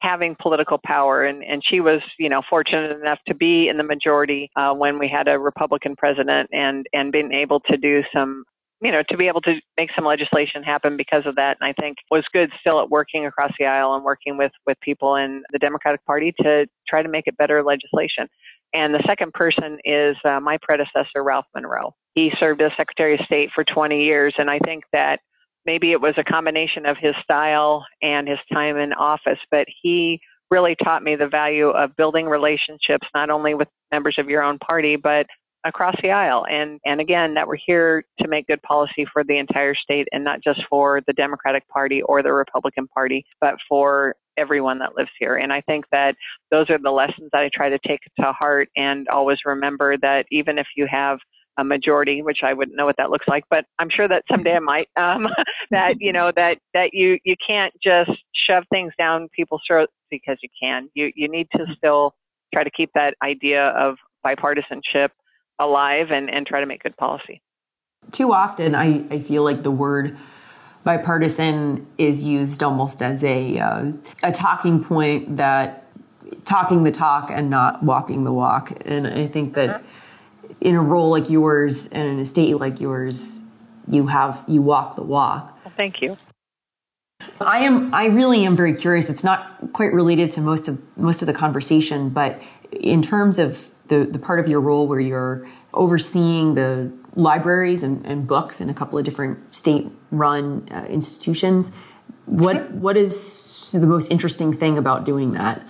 having 0.00 0.36
political 0.40 0.78
power. 0.84 1.24
And 1.24 1.42
and 1.42 1.62
she 1.64 1.80
was 1.80 2.00
you 2.18 2.28
know 2.28 2.42
fortunate 2.48 2.98
enough 2.98 3.18
to 3.28 3.34
be 3.34 3.68
in 3.68 3.76
the 3.76 3.84
majority 3.84 4.50
uh, 4.56 4.72
when 4.72 4.98
we 4.98 5.08
had 5.08 5.28
a 5.28 5.38
republican 5.38 5.96
president 5.96 6.48
and 6.52 6.86
and 6.92 7.12
being 7.12 7.32
able 7.32 7.60
to 7.60 7.76
do 7.76 8.02
some 8.14 8.44
you 8.80 8.92
know 8.92 9.02
to 9.08 9.16
be 9.16 9.26
able 9.26 9.40
to 9.42 9.54
make 9.76 9.90
some 9.94 10.04
legislation 10.04 10.62
happen 10.62 10.96
because 10.96 11.24
of 11.26 11.34
that. 11.36 11.56
And 11.60 11.68
i 11.68 11.74
think 11.80 11.98
was 12.10 12.24
good 12.32 12.50
still 12.60 12.80
at 12.80 12.90
working 12.90 13.26
across 13.26 13.52
the 13.58 13.66
aisle 13.66 13.94
and 13.94 14.04
working 14.04 14.36
with 14.36 14.52
with 14.66 14.78
people 14.80 15.16
in 15.16 15.42
the 15.52 15.58
democratic 15.58 16.04
party 16.04 16.32
to 16.42 16.66
try 16.88 17.02
to 17.02 17.08
make 17.08 17.26
it 17.26 17.36
better 17.36 17.62
legislation. 17.62 18.28
And 18.74 18.94
the 18.94 19.02
second 19.06 19.32
person 19.32 19.78
is 19.84 20.14
uh, 20.26 20.40
my 20.40 20.58
predecessor 20.60 21.24
Ralph 21.24 21.46
Munro. 21.54 21.94
He 22.14 22.30
served 22.38 22.60
as 22.60 22.70
secretary 22.76 23.14
of 23.14 23.20
state 23.24 23.48
for 23.54 23.64
20 23.64 24.04
years. 24.04 24.34
And 24.38 24.50
i 24.50 24.58
think 24.64 24.84
that 24.92 25.20
maybe 25.68 25.92
it 25.92 26.00
was 26.00 26.14
a 26.16 26.24
combination 26.24 26.86
of 26.86 26.96
his 26.98 27.14
style 27.22 27.84
and 28.00 28.26
his 28.26 28.38
time 28.50 28.78
in 28.78 28.94
office, 28.94 29.38
but 29.50 29.66
he 29.82 30.18
really 30.50 30.74
taught 30.82 31.02
me 31.02 31.14
the 31.14 31.28
value 31.28 31.68
of 31.68 31.94
building 31.94 32.24
relationships 32.24 33.06
not 33.14 33.28
only 33.28 33.52
with 33.52 33.68
members 33.92 34.16
of 34.18 34.30
your 34.30 34.42
own 34.42 34.58
party 34.60 34.96
but 34.96 35.26
across 35.66 35.94
the 36.02 36.10
aisle. 36.10 36.46
And 36.50 36.80
and 36.86 37.02
again 37.02 37.34
that 37.34 37.46
we're 37.46 37.58
here 37.66 38.02
to 38.18 38.28
make 38.28 38.46
good 38.46 38.62
policy 38.62 39.04
for 39.12 39.22
the 39.22 39.36
entire 39.36 39.74
state 39.74 40.08
and 40.10 40.24
not 40.24 40.42
just 40.42 40.60
for 40.70 41.02
the 41.06 41.12
Democratic 41.12 41.68
Party 41.68 42.00
or 42.00 42.22
the 42.22 42.32
Republican 42.32 42.88
Party 42.88 43.26
but 43.38 43.56
for 43.68 44.14
everyone 44.38 44.78
that 44.78 44.96
lives 44.96 45.10
here. 45.18 45.36
And 45.36 45.52
I 45.52 45.60
think 45.60 45.84
that 45.92 46.14
those 46.50 46.70
are 46.70 46.78
the 46.82 46.90
lessons 46.90 47.28
that 47.32 47.42
I 47.42 47.50
try 47.52 47.68
to 47.68 47.78
take 47.86 48.00
to 48.18 48.32
heart 48.32 48.70
and 48.74 49.06
always 49.08 49.38
remember 49.44 49.98
that 49.98 50.24
even 50.30 50.56
if 50.56 50.68
you 50.76 50.86
have 50.90 51.18
a 51.58 51.64
majority, 51.64 52.22
which 52.22 52.38
I 52.44 52.54
wouldn't 52.54 52.76
know 52.76 52.86
what 52.86 52.96
that 52.98 53.10
looks 53.10 53.26
like, 53.26 53.44
but 53.50 53.64
I'm 53.78 53.88
sure 53.94 54.08
that 54.08 54.22
someday 54.30 54.54
I 54.54 54.60
might. 54.60 54.88
Um, 54.96 55.26
that 55.70 55.96
you 55.98 56.12
know 56.12 56.32
that 56.34 56.58
that 56.72 56.90
you 56.92 57.18
you 57.24 57.34
can't 57.44 57.74
just 57.82 58.12
shove 58.48 58.64
things 58.70 58.92
down 58.96 59.28
people's 59.34 59.60
throats 59.66 59.92
because 60.10 60.38
you 60.42 60.48
can. 60.60 60.88
You 60.94 61.10
you 61.14 61.28
need 61.28 61.48
to 61.56 61.66
still 61.76 62.14
try 62.54 62.64
to 62.64 62.70
keep 62.70 62.90
that 62.94 63.14
idea 63.22 63.68
of 63.70 63.96
bipartisanship 64.24 65.08
alive 65.58 66.10
and 66.10 66.30
and 66.30 66.46
try 66.46 66.60
to 66.60 66.66
make 66.66 66.82
good 66.84 66.96
policy. 66.96 67.42
Too 68.12 68.32
often, 68.32 68.74
I 68.74 69.04
I 69.10 69.18
feel 69.18 69.42
like 69.42 69.64
the 69.64 69.72
word 69.72 70.16
bipartisan 70.84 71.86
is 71.98 72.24
used 72.24 72.62
almost 72.62 73.02
as 73.02 73.24
a 73.24 73.58
uh, 73.58 73.92
a 74.22 74.30
talking 74.30 74.82
point 74.82 75.36
that 75.36 75.84
talking 76.44 76.84
the 76.84 76.92
talk 76.92 77.30
and 77.32 77.50
not 77.50 77.82
walking 77.82 78.22
the 78.22 78.32
walk, 78.32 78.70
and 78.86 79.08
I 79.08 79.26
think 79.26 79.54
that. 79.54 79.70
Uh-huh 79.70 80.04
in 80.60 80.74
a 80.74 80.82
role 80.82 81.10
like 81.10 81.30
yours 81.30 81.88
and 81.88 82.08
in 82.08 82.18
a 82.18 82.26
state 82.26 82.54
like 82.58 82.80
yours, 82.80 83.42
you 83.86 84.06
have 84.06 84.44
you 84.48 84.62
walk 84.62 84.96
the 84.96 85.02
walk. 85.02 85.58
Well, 85.64 85.74
thank 85.76 86.02
you. 86.02 86.16
I 87.40 87.60
am 87.60 87.92
I 87.94 88.06
really 88.06 88.44
am 88.44 88.56
very 88.56 88.74
curious. 88.74 89.10
It's 89.10 89.24
not 89.24 89.72
quite 89.72 89.92
related 89.92 90.30
to 90.32 90.40
most 90.40 90.68
of 90.68 90.80
most 90.96 91.22
of 91.22 91.26
the 91.26 91.34
conversation, 91.34 92.10
but 92.10 92.40
in 92.72 93.02
terms 93.02 93.38
of 93.38 93.68
the, 93.88 94.04
the 94.04 94.18
part 94.18 94.38
of 94.38 94.48
your 94.48 94.60
role 94.60 94.86
where 94.86 95.00
you're 95.00 95.48
overseeing 95.72 96.54
the 96.54 96.92
libraries 97.14 97.82
and, 97.82 98.04
and 98.06 98.26
books 98.26 98.60
in 98.60 98.68
a 98.68 98.74
couple 98.74 98.98
of 98.98 99.04
different 99.04 99.54
state 99.54 99.86
run 100.10 100.68
uh, 100.70 100.84
institutions, 100.88 101.72
what 102.26 102.70
what 102.72 102.96
is 102.96 103.70
the 103.72 103.86
most 103.86 104.10
interesting 104.10 104.52
thing 104.52 104.78
about 104.78 105.04
doing 105.04 105.32
that? 105.32 105.66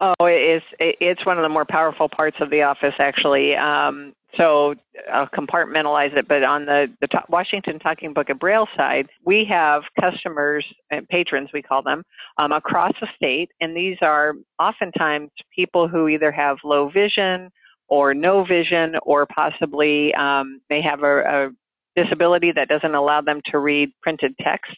Oh, 0.00 0.14
it's 0.20 0.64
it's 0.78 1.24
one 1.24 1.38
of 1.38 1.42
the 1.42 1.48
more 1.48 1.64
powerful 1.68 2.08
parts 2.08 2.36
of 2.40 2.50
the 2.50 2.62
office, 2.62 2.94
actually. 2.98 3.54
Um, 3.54 4.12
so 4.36 4.74
I'll 5.12 5.28
compartmentalize 5.28 6.16
it, 6.16 6.26
but 6.26 6.42
on 6.42 6.66
the, 6.66 6.86
the 7.00 7.08
Washington 7.28 7.78
Talking 7.78 8.12
Book 8.12 8.30
of 8.30 8.38
Braille 8.40 8.66
side, 8.76 9.08
we 9.24 9.46
have 9.48 9.82
customers 10.00 10.66
and 10.90 11.08
patrons, 11.08 11.50
we 11.54 11.62
call 11.62 11.82
them, 11.82 12.02
um, 12.38 12.50
across 12.50 12.92
the 13.00 13.06
state, 13.14 13.50
and 13.60 13.76
these 13.76 13.96
are 14.02 14.34
oftentimes 14.58 15.30
people 15.54 15.86
who 15.86 16.08
either 16.08 16.32
have 16.32 16.56
low 16.64 16.88
vision 16.88 17.50
or 17.86 18.14
no 18.14 18.44
vision, 18.44 18.94
or 19.02 19.26
possibly 19.26 20.12
um, 20.14 20.60
may 20.70 20.80
have 20.82 21.02
a, 21.02 21.18
a 21.20 22.02
disability 22.02 22.50
that 22.50 22.66
doesn't 22.66 22.94
allow 22.94 23.20
them 23.20 23.40
to 23.52 23.58
read 23.58 23.90
printed 24.02 24.34
text. 24.40 24.72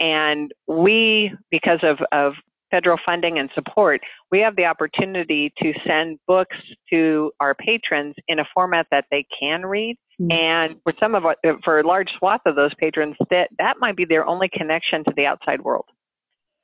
And 0.00 0.52
we, 0.66 1.32
because 1.50 1.80
of, 1.82 1.98
of 2.12 2.34
federal 2.74 2.98
funding 3.06 3.38
and 3.38 3.48
support, 3.54 4.00
we 4.32 4.40
have 4.40 4.56
the 4.56 4.64
opportunity 4.64 5.52
to 5.62 5.72
send 5.86 6.18
books 6.26 6.56
to 6.90 7.30
our 7.38 7.54
patrons 7.54 8.14
in 8.26 8.40
a 8.40 8.44
format 8.52 8.86
that 8.90 9.04
they 9.12 9.24
can 9.38 9.64
read. 9.64 9.96
Mm-hmm. 10.20 10.32
And 10.32 10.80
for 10.82 10.92
some 10.98 11.14
of 11.14 11.24
our, 11.24 11.36
for 11.64 11.78
a 11.78 11.86
large 11.86 12.08
swath 12.18 12.40
of 12.46 12.56
those 12.56 12.74
patrons, 12.80 13.14
that 13.30 13.48
that 13.58 13.76
might 13.78 13.96
be 13.96 14.04
their 14.04 14.26
only 14.26 14.48
connection 14.52 15.04
to 15.04 15.12
the 15.16 15.26
outside 15.26 15.60
world. 15.60 15.86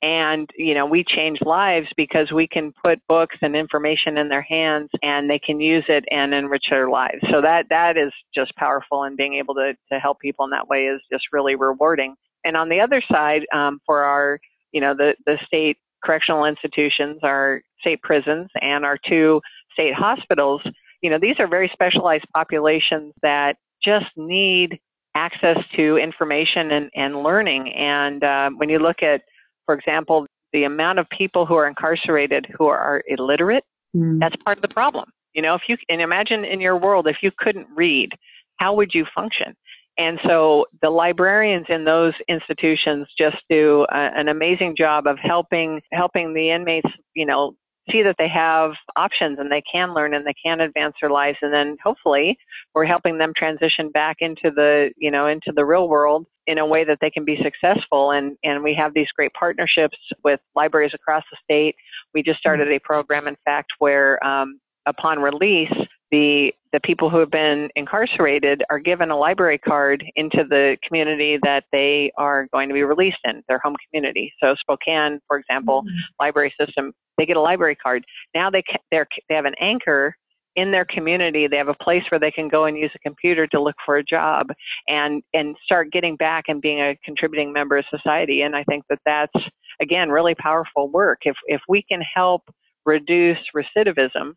And, 0.02 0.48
you 0.56 0.74
know, 0.74 0.86
we 0.86 1.04
change 1.04 1.38
lives 1.44 1.86
because 1.94 2.32
we 2.32 2.48
can 2.48 2.72
put 2.82 3.06
books 3.06 3.36
and 3.42 3.54
information 3.54 4.16
in 4.16 4.30
their 4.30 4.42
hands 4.42 4.88
and 5.02 5.28
they 5.28 5.38
can 5.38 5.60
use 5.60 5.84
it 5.88 6.04
and 6.10 6.32
enrich 6.32 6.64
their 6.70 6.88
lives. 6.88 7.20
So 7.30 7.42
that, 7.42 7.66
that 7.68 7.98
is 7.98 8.10
just 8.34 8.56
powerful 8.56 9.04
and 9.04 9.16
being 9.16 9.34
able 9.34 9.54
to, 9.56 9.74
to 9.92 9.98
help 9.98 10.18
people 10.18 10.46
in 10.46 10.52
that 10.52 10.68
way 10.68 10.84
is 10.84 11.02
just 11.12 11.24
really 11.32 11.54
rewarding. 11.54 12.14
And 12.44 12.56
on 12.56 12.70
the 12.70 12.80
other 12.80 13.02
side, 13.12 13.42
um, 13.54 13.78
for 13.84 14.02
our, 14.02 14.40
you 14.72 14.80
know, 14.80 14.94
the, 14.96 15.16
the 15.26 15.36
state 15.44 15.76
correctional 16.04 16.44
institutions, 16.44 17.18
our 17.22 17.62
state 17.80 18.02
prisons 18.02 18.48
and 18.60 18.84
our 18.84 18.98
two 19.08 19.40
state 19.72 19.94
hospitals, 19.94 20.62
you 21.02 21.10
know, 21.10 21.18
these 21.20 21.36
are 21.38 21.48
very 21.48 21.70
specialized 21.72 22.24
populations 22.34 23.14
that 23.22 23.56
just 23.82 24.06
need 24.16 24.78
access 25.16 25.56
to 25.74 25.96
information 25.96 26.70
and, 26.70 26.90
and 26.94 27.22
learning. 27.22 27.72
And 27.72 28.22
uh, 28.22 28.50
when 28.56 28.68
you 28.68 28.78
look 28.78 29.02
at 29.02 29.22
for 29.70 29.74
example, 29.74 30.26
the 30.52 30.64
amount 30.64 30.98
of 30.98 31.06
people 31.16 31.46
who 31.46 31.54
are 31.54 31.68
incarcerated 31.68 32.44
who 32.58 32.66
are 32.66 33.04
illiterate, 33.06 33.62
mm. 33.96 34.18
that's 34.18 34.34
part 34.44 34.58
of 34.58 34.62
the 34.62 34.74
problem. 34.74 35.04
You 35.32 35.42
know, 35.42 35.54
if 35.54 35.62
you 35.68 35.76
and 35.88 36.00
imagine 36.00 36.44
in 36.44 36.60
your 36.60 36.76
world 36.76 37.06
if 37.06 37.18
you 37.22 37.30
couldn't 37.38 37.68
read, 37.76 38.08
how 38.56 38.74
would 38.74 38.90
you 38.92 39.06
function? 39.14 39.54
And 40.00 40.18
so 40.26 40.64
the 40.80 40.88
librarians 40.88 41.66
in 41.68 41.84
those 41.84 42.14
institutions 42.26 43.06
just 43.18 43.36
do 43.50 43.84
a, 43.92 44.08
an 44.16 44.28
amazing 44.28 44.74
job 44.78 45.06
of 45.06 45.18
helping 45.22 45.82
helping 45.92 46.32
the 46.32 46.50
inmates, 46.50 46.88
you 47.14 47.26
know, 47.26 47.54
see 47.92 48.02
that 48.02 48.16
they 48.18 48.28
have 48.28 48.70
options 48.96 49.38
and 49.38 49.52
they 49.52 49.62
can 49.70 49.92
learn 49.92 50.14
and 50.14 50.26
they 50.26 50.34
can 50.42 50.60
advance 50.60 50.94
their 51.02 51.10
lives. 51.10 51.36
And 51.42 51.52
then 51.52 51.76
hopefully 51.84 52.38
we're 52.74 52.86
helping 52.86 53.18
them 53.18 53.34
transition 53.36 53.90
back 53.90 54.16
into 54.20 54.50
the 54.50 54.90
you 54.96 55.10
know 55.10 55.26
into 55.26 55.52
the 55.54 55.66
real 55.66 55.86
world 55.86 56.24
in 56.46 56.56
a 56.56 56.66
way 56.66 56.82
that 56.82 56.96
they 57.02 57.10
can 57.10 57.26
be 57.26 57.38
successful. 57.42 58.12
And 58.12 58.38
and 58.42 58.64
we 58.64 58.74
have 58.76 58.94
these 58.94 59.08
great 59.14 59.34
partnerships 59.34 59.98
with 60.24 60.40
libraries 60.56 60.92
across 60.94 61.24
the 61.30 61.36
state. 61.44 61.74
We 62.14 62.22
just 62.22 62.38
started 62.38 62.72
a 62.72 62.80
program 62.80 63.28
in 63.28 63.36
fact 63.44 63.72
where 63.78 64.24
um, 64.24 64.60
upon 64.86 65.18
release 65.18 65.68
the 66.10 66.52
the 66.72 66.80
people 66.80 67.10
who 67.10 67.18
have 67.18 67.30
been 67.30 67.68
incarcerated 67.74 68.62
are 68.70 68.78
given 68.78 69.10
a 69.10 69.16
library 69.16 69.58
card 69.58 70.04
into 70.14 70.44
the 70.48 70.76
community 70.86 71.38
that 71.42 71.64
they 71.72 72.12
are 72.16 72.46
going 72.52 72.68
to 72.68 72.74
be 72.74 72.82
released 72.84 73.18
in 73.24 73.42
their 73.48 73.58
home 73.58 73.74
community 73.88 74.32
so 74.42 74.54
spokane 74.60 75.20
for 75.26 75.38
example 75.38 75.82
mm-hmm. 75.82 76.24
library 76.24 76.52
system 76.60 76.92
they 77.20 77.26
get 77.26 77.36
a 77.36 77.40
library 77.40 77.76
card. 77.76 78.04
Now 78.34 78.50
they 78.50 78.62
they 78.90 79.02
they 79.28 79.34
have 79.34 79.44
an 79.44 79.54
anchor 79.60 80.16
in 80.56 80.72
their 80.72 80.86
community. 80.86 81.46
They 81.46 81.58
have 81.58 81.68
a 81.68 81.84
place 81.84 82.02
where 82.10 82.18
they 82.18 82.30
can 82.30 82.48
go 82.48 82.64
and 82.64 82.76
use 82.76 82.90
a 82.94 82.98
computer 82.98 83.46
to 83.48 83.62
look 83.62 83.76
for 83.84 83.98
a 83.98 84.04
job 84.04 84.48
and 84.88 85.22
and 85.34 85.54
start 85.64 85.92
getting 85.92 86.16
back 86.16 86.44
and 86.48 86.62
being 86.62 86.80
a 86.80 86.96
contributing 87.04 87.52
member 87.52 87.76
of 87.76 87.84
society. 87.94 88.40
And 88.40 88.56
I 88.56 88.64
think 88.64 88.84
that 88.88 89.00
that's 89.04 89.44
again 89.82 90.08
really 90.08 90.34
powerful 90.34 90.88
work. 90.90 91.20
If 91.24 91.36
if 91.46 91.60
we 91.68 91.84
can 91.88 92.00
help 92.00 92.42
reduce 92.86 93.38
recidivism 93.54 94.32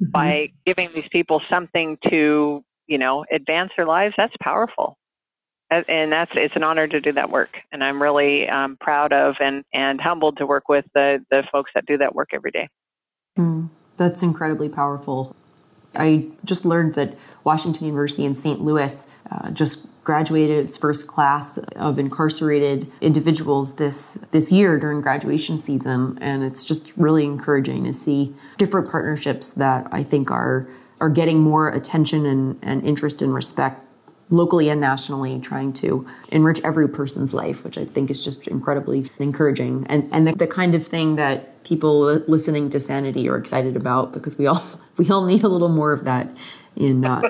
mm-hmm. 0.00 0.10
by 0.10 0.48
giving 0.66 0.90
these 0.94 1.08
people 1.10 1.40
something 1.50 1.98
to 2.08 2.64
you 2.86 2.98
know 2.98 3.24
advance 3.32 3.70
their 3.76 3.86
lives, 3.86 4.14
that's 4.16 4.34
powerful. 4.42 4.96
And 5.70 6.10
that's 6.10 6.30
it's 6.34 6.56
an 6.56 6.62
honor 6.62 6.88
to 6.88 6.98
do 6.98 7.12
that 7.12 7.30
work. 7.30 7.50
And 7.72 7.84
i'm 7.84 8.00
really 8.00 8.48
um, 8.48 8.78
proud 8.80 9.12
of 9.12 9.34
and 9.40 9.64
and 9.72 10.00
humbled 10.00 10.38
to 10.38 10.46
work 10.46 10.68
with 10.68 10.86
the 10.94 11.24
the 11.30 11.42
folks 11.52 11.70
that 11.74 11.84
do 11.86 11.98
that 11.98 12.14
work 12.14 12.30
every 12.32 12.50
day. 12.50 12.68
Mm, 13.38 13.68
that's 13.96 14.22
incredibly 14.22 14.68
powerful. 14.68 15.36
I 15.94 16.26
just 16.44 16.64
learned 16.64 16.94
that 16.94 17.16
washington 17.44 17.86
university 17.86 18.24
in 18.24 18.34
st 18.34 18.60
louis 18.60 19.06
uh, 19.30 19.50
just 19.50 19.88
graduated 20.08 20.64
its 20.64 20.78
first 20.78 21.06
class 21.06 21.58
of 21.76 21.98
incarcerated 21.98 22.90
individuals 23.02 23.74
this 23.74 24.14
this 24.30 24.50
year 24.50 24.78
during 24.78 25.02
graduation 25.02 25.58
season 25.58 26.16
and 26.22 26.42
it's 26.42 26.64
just 26.64 26.90
really 26.96 27.26
encouraging 27.26 27.84
to 27.84 27.92
see 27.92 28.34
different 28.56 28.90
partnerships 28.90 29.52
that 29.52 29.86
i 29.92 30.02
think 30.02 30.30
are 30.30 30.66
are 30.98 31.10
getting 31.10 31.40
more 31.40 31.68
attention 31.68 32.24
and, 32.24 32.58
and 32.62 32.82
interest 32.84 33.20
and 33.20 33.34
respect 33.34 33.84
locally 34.30 34.70
and 34.70 34.80
nationally 34.80 35.38
trying 35.40 35.74
to 35.74 36.06
enrich 36.32 36.60
every 36.64 36.88
person's 36.88 37.34
life, 37.34 37.62
which 37.62 37.76
I 37.76 37.84
think 37.84 38.10
is 38.10 38.24
just 38.24 38.48
incredibly 38.48 39.04
encouraging. 39.18 39.86
And, 39.88 40.08
and 40.10 40.26
the, 40.26 40.32
the 40.32 40.46
kind 40.46 40.74
of 40.74 40.86
thing 40.86 41.16
that 41.16 41.62
people 41.64 42.00
listening 42.28 42.70
to 42.70 42.80
Sanity 42.80 43.28
are 43.28 43.36
excited 43.36 43.76
about 43.76 44.12
because 44.12 44.38
we 44.38 44.46
all 44.46 44.62
we 44.96 45.10
all 45.10 45.26
need 45.26 45.44
a 45.44 45.48
little 45.48 45.68
more 45.68 45.92
of 45.92 46.04
that 46.04 46.28
in 46.76 47.04
uh, 47.04 47.20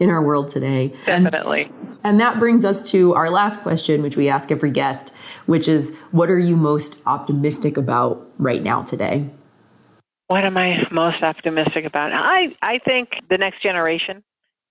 in 0.00 0.10
our 0.10 0.22
world 0.22 0.48
today. 0.48 0.94
Definitely. 1.06 1.64
And, 1.64 1.98
and 2.02 2.20
that 2.20 2.38
brings 2.38 2.64
us 2.64 2.90
to 2.90 3.14
our 3.14 3.30
last 3.30 3.60
question, 3.62 4.02
which 4.02 4.16
we 4.16 4.28
ask 4.28 4.50
every 4.50 4.70
guest, 4.70 5.12
which 5.46 5.68
is 5.68 5.96
what 6.10 6.30
are 6.30 6.38
you 6.38 6.56
most 6.56 7.00
optimistic 7.06 7.76
about 7.76 8.26
right 8.38 8.62
now 8.62 8.82
today? 8.82 9.28
What 10.26 10.44
am 10.44 10.56
I 10.56 10.76
most 10.90 11.22
optimistic 11.22 11.84
about? 11.84 12.12
I 12.12 12.54
I 12.62 12.78
think 12.84 13.10
the 13.28 13.36
next 13.36 13.62
generation 13.62 14.24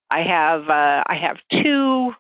I 0.10 0.22
have 0.22 0.62
uh, 0.70 1.04
I 1.06 1.16
have 1.22 1.38
two. 1.64 2.12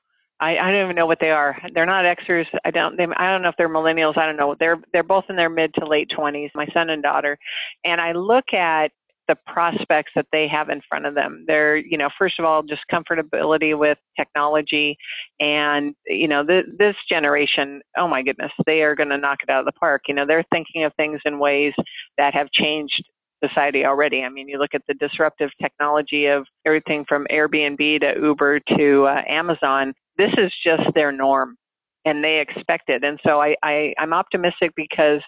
I, 0.42 0.58
I 0.58 0.72
don't 0.72 0.84
even 0.86 0.96
know 0.96 1.06
what 1.06 1.18
they 1.20 1.32
are. 1.32 1.58
They're 1.74 1.86
not 1.86 2.06
Xers. 2.06 2.46
I 2.64 2.72
don't. 2.72 2.96
They, 2.96 3.06
I 3.18 3.32
don't 3.32 3.42
know 3.42 3.50
if 3.50 3.56
they're 3.58 3.70
millennials. 3.70 4.18
I 4.18 4.26
don't 4.26 4.38
know. 4.38 4.56
They're 4.60 4.78
they're 4.94 5.04
both 5.04 5.26
in 5.30 5.36
their 5.36 5.50
mid 5.50 5.74
to 5.76 5.88
late 5.88 6.10
twenties. 6.16 6.52
My 6.54 6.68
son 6.74 6.90
and 6.90 7.02
daughter, 7.04 7.38
and 7.84 8.00
I 8.00 8.14
look 8.14 8.54
at 8.54 8.92
the 9.30 9.38
prospects 9.46 10.12
that 10.16 10.26
they 10.32 10.48
have 10.48 10.70
in 10.70 10.82
front 10.90 11.06
of 11.06 11.14
them. 11.14 11.46
They're, 11.48 11.78
you 11.78 11.98
know, 11.98 12.10
first 12.18 12.40
of 12.40 12.46
all, 12.46 12.64
just 12.64 12.82
comfortability 12.92 13.78
with 13.78 14.00
technology, 14.18 14.98
and 15.40 15.94
you 16.08 16.28
know, 16.28 16.46
th- 16.46 16.66
this 16.78 16.96
generation, 17.08 17.82
oh 17.96 18.08
my 18.08 18.24
goodness, 18.24 18.52
they 18.66 18.82
are 18.82 18.96
going 18.96 19.10
to 19.10 19.18
knock 19.18 19.38
it 19.44 19.50
out 19.52 19.60
of 19.60 19.66
the 19.66 19.80
park. 19.80 20.02
You 20.08 20.16
know, 20.16 20.26
they're 20.26 20.44
thinking 20.52 20.84
of 20.84 20.92
things 20.96 21.22
in 21.26 21.40
ways 21.40 21.74
that 22.18 22.34
have 22.34 22.52
changed 22.52 23.04
society 23.42 23.86
already. 23.86 24.24
I 24.24 24.30
mean, 24.30 24.50
you 24.50 24.58
look 24.58 24.74
at 24.74 24.82
the 24.88 24.96
disruptive 24.96 25.52
technology 25.62 26.26
of 26.26 26.46
everything 26.66 27.06
from 27.08 27.28
Airbnb 27.32 28.02
to 28.02 28.20
Uber 28.20 28.62
to 28.78 29.06
uh, 29.06 29.22
Amazon. 29.30 29.94
This 30.18 30.32
is 30.38 30.52
just 30.66 30.84
their 30.96 31.12
norm, 31.12 31.56
and 32.04 32.24
they 32.24 32.40
expect 32.40 32.90
it. 32.90 33.04
And 33.04 33.20
so 33.24 33.40
I, 33.40 33.56
I 33.64 33.94
I'm 34.00 34.12
optimistic 34.12 34.72
because 34.76 35.22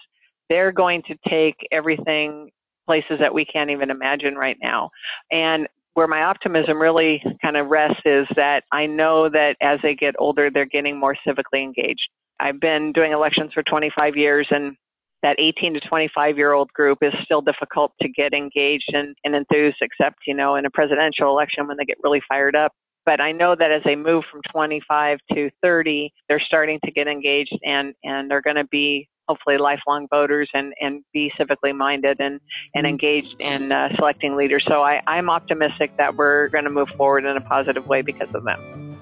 they're 0.48 0.72
going 0.72 1.02
to 1.06 1.14
take 1.28 1.54
everything 1.70 2.50
places 2.86 3.18
that 3.20 3.34
we 3.34 3.44
can't 3.44 3.70
even 3.70 3.90
imagine 3.90 4.34
right 4.34 4.56
now. 4.62 4.90
And 5.30 5.68
where 5.94 6.08
my 6.08 6.22
optimism 6.22 6.80
really 6.80 7.22
kind 7.42 7.56
of 7.56 7.68
rests 7.68 8.00
is 8.04 8.26
that 8.36 8.62
I 8.72 8.86
know 8.86 9.28
that 9.28 9.56
as 9.60 9.78
they 9.82 9.94
get 9.94 10.14
older, 10.18 10.50
they're 10.50 10.64
getting 10.64 10.98
more 10.98 11.16
civically 11.26 11.62
engaged. 11.62 12.08
I've 12.40 12.60
been 12.60 12.92
doing 12.92 13.12
elections 13.12 13.52
for 13.52 13.62
25 13.62 14.16
years 14.16 14.48
and 14.50 14.76
that 15.22 15.36
18 15.38 15.74
to 15.74 15.80
25 15.80 16.36
year 16.36 16.52
old 16.52 16.72
group 16.72 16.98
is 17.02 17.12
still 17.24 17.40
difficult 17.40 17.92
to 18.02 18.08
get 18.08 18.32
engaged 18.32 18.90
and, 18.92 19.14
and 19.24 19.34
enthused, 19.34 19.76
except, 19.80 20.16
you 20.26 20.34
know, 20.34 20.56
in 20.56 20.66
a 20.66 20.70
presidential 20.70 21.28
election 21.28 21.68
when 21.68 21.76
they 21.76 21.84
get 21.84 21.98
really 22.02 22.22
fired 22.28 22.56
up. 22.56 22.72
But 23.04 23.20
I 23.20 23.32
know 23.32 23.54
that 23.56 23.70
as 23.72 23.82
they 23.84 23.96
move 23.96 24.24
from 24.30 24.40
25 24.52 25.18
to 25.34 25.50
30, 25.60 26.12
they're 26.28 26.42
starting 26.44 26.78
to 26.84 26.90
get 26.90 27.08
engaged 27.08 27.56
and, 27.64 27.94
and 28.04 28.30
they're 28.30 28.42
going 28.42 28.56
to 28.56 28.66
be 28.66 29.08
hopefully 29.28 29.58
lifelong 29.58 30.06
voters 30.10 30.48
and, 30.54 30.72
and 30.80 31.02
be 31.12 31.32
civically 31.38 31.74
minded 31.74 32.18
and, 32.20 32.40
and 32.74 32.86
engaged 32.86 33.34
in 33.40 33.72
uh, 33.72 33.88
selecting 33.96 34.36
leaders. 34.36 34.64
So 34.68 34.82
I, 34.82 35.00
I'm 35.06 35.30
optimistic 35.30 35.96
that 35.98 36.16
we're 36.16 36.48
going 36.48 36.64
to 36.64 36.70
move 36.70 36.88
forward 36.90 37.24
in 37.24 37.36
a 37.36 37.40
positive 37.40 37.86
way 37.86 38.02
because 38.02 38.28
of 38.34 38.44
them. 38.44 38.98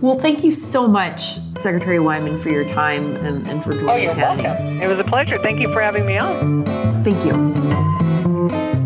Well, 0.00 0.18
thank 0.18 0.44
you 0.44 0.52
so 0.52 0.86
much, 0.86 1.22
Secretary 1.58 1.98
Wyman, 1.98 2.38
for 2.38 2.50
your 2.50 2.64
time 2.72 3.16
and, 3.16 3.48
and 3.48 3.64
for 3.64 3.72
joining 3.72 3.88
oh, 3.88 3.96
you're 3.96 4.16
welcome. 4.16 4.80
It 4.80 4.86
was 4.86 5.00
a 5.00 5.04
pleasure. 5.04 5.38
Thank 5.38 5.60
you 5.60 5.72
for 5.72 5.80
having 5.80 6.06
me 6.06 6.16
on. 6.16 6.64
Thank 7.02 7.24
you. 7.24 8.78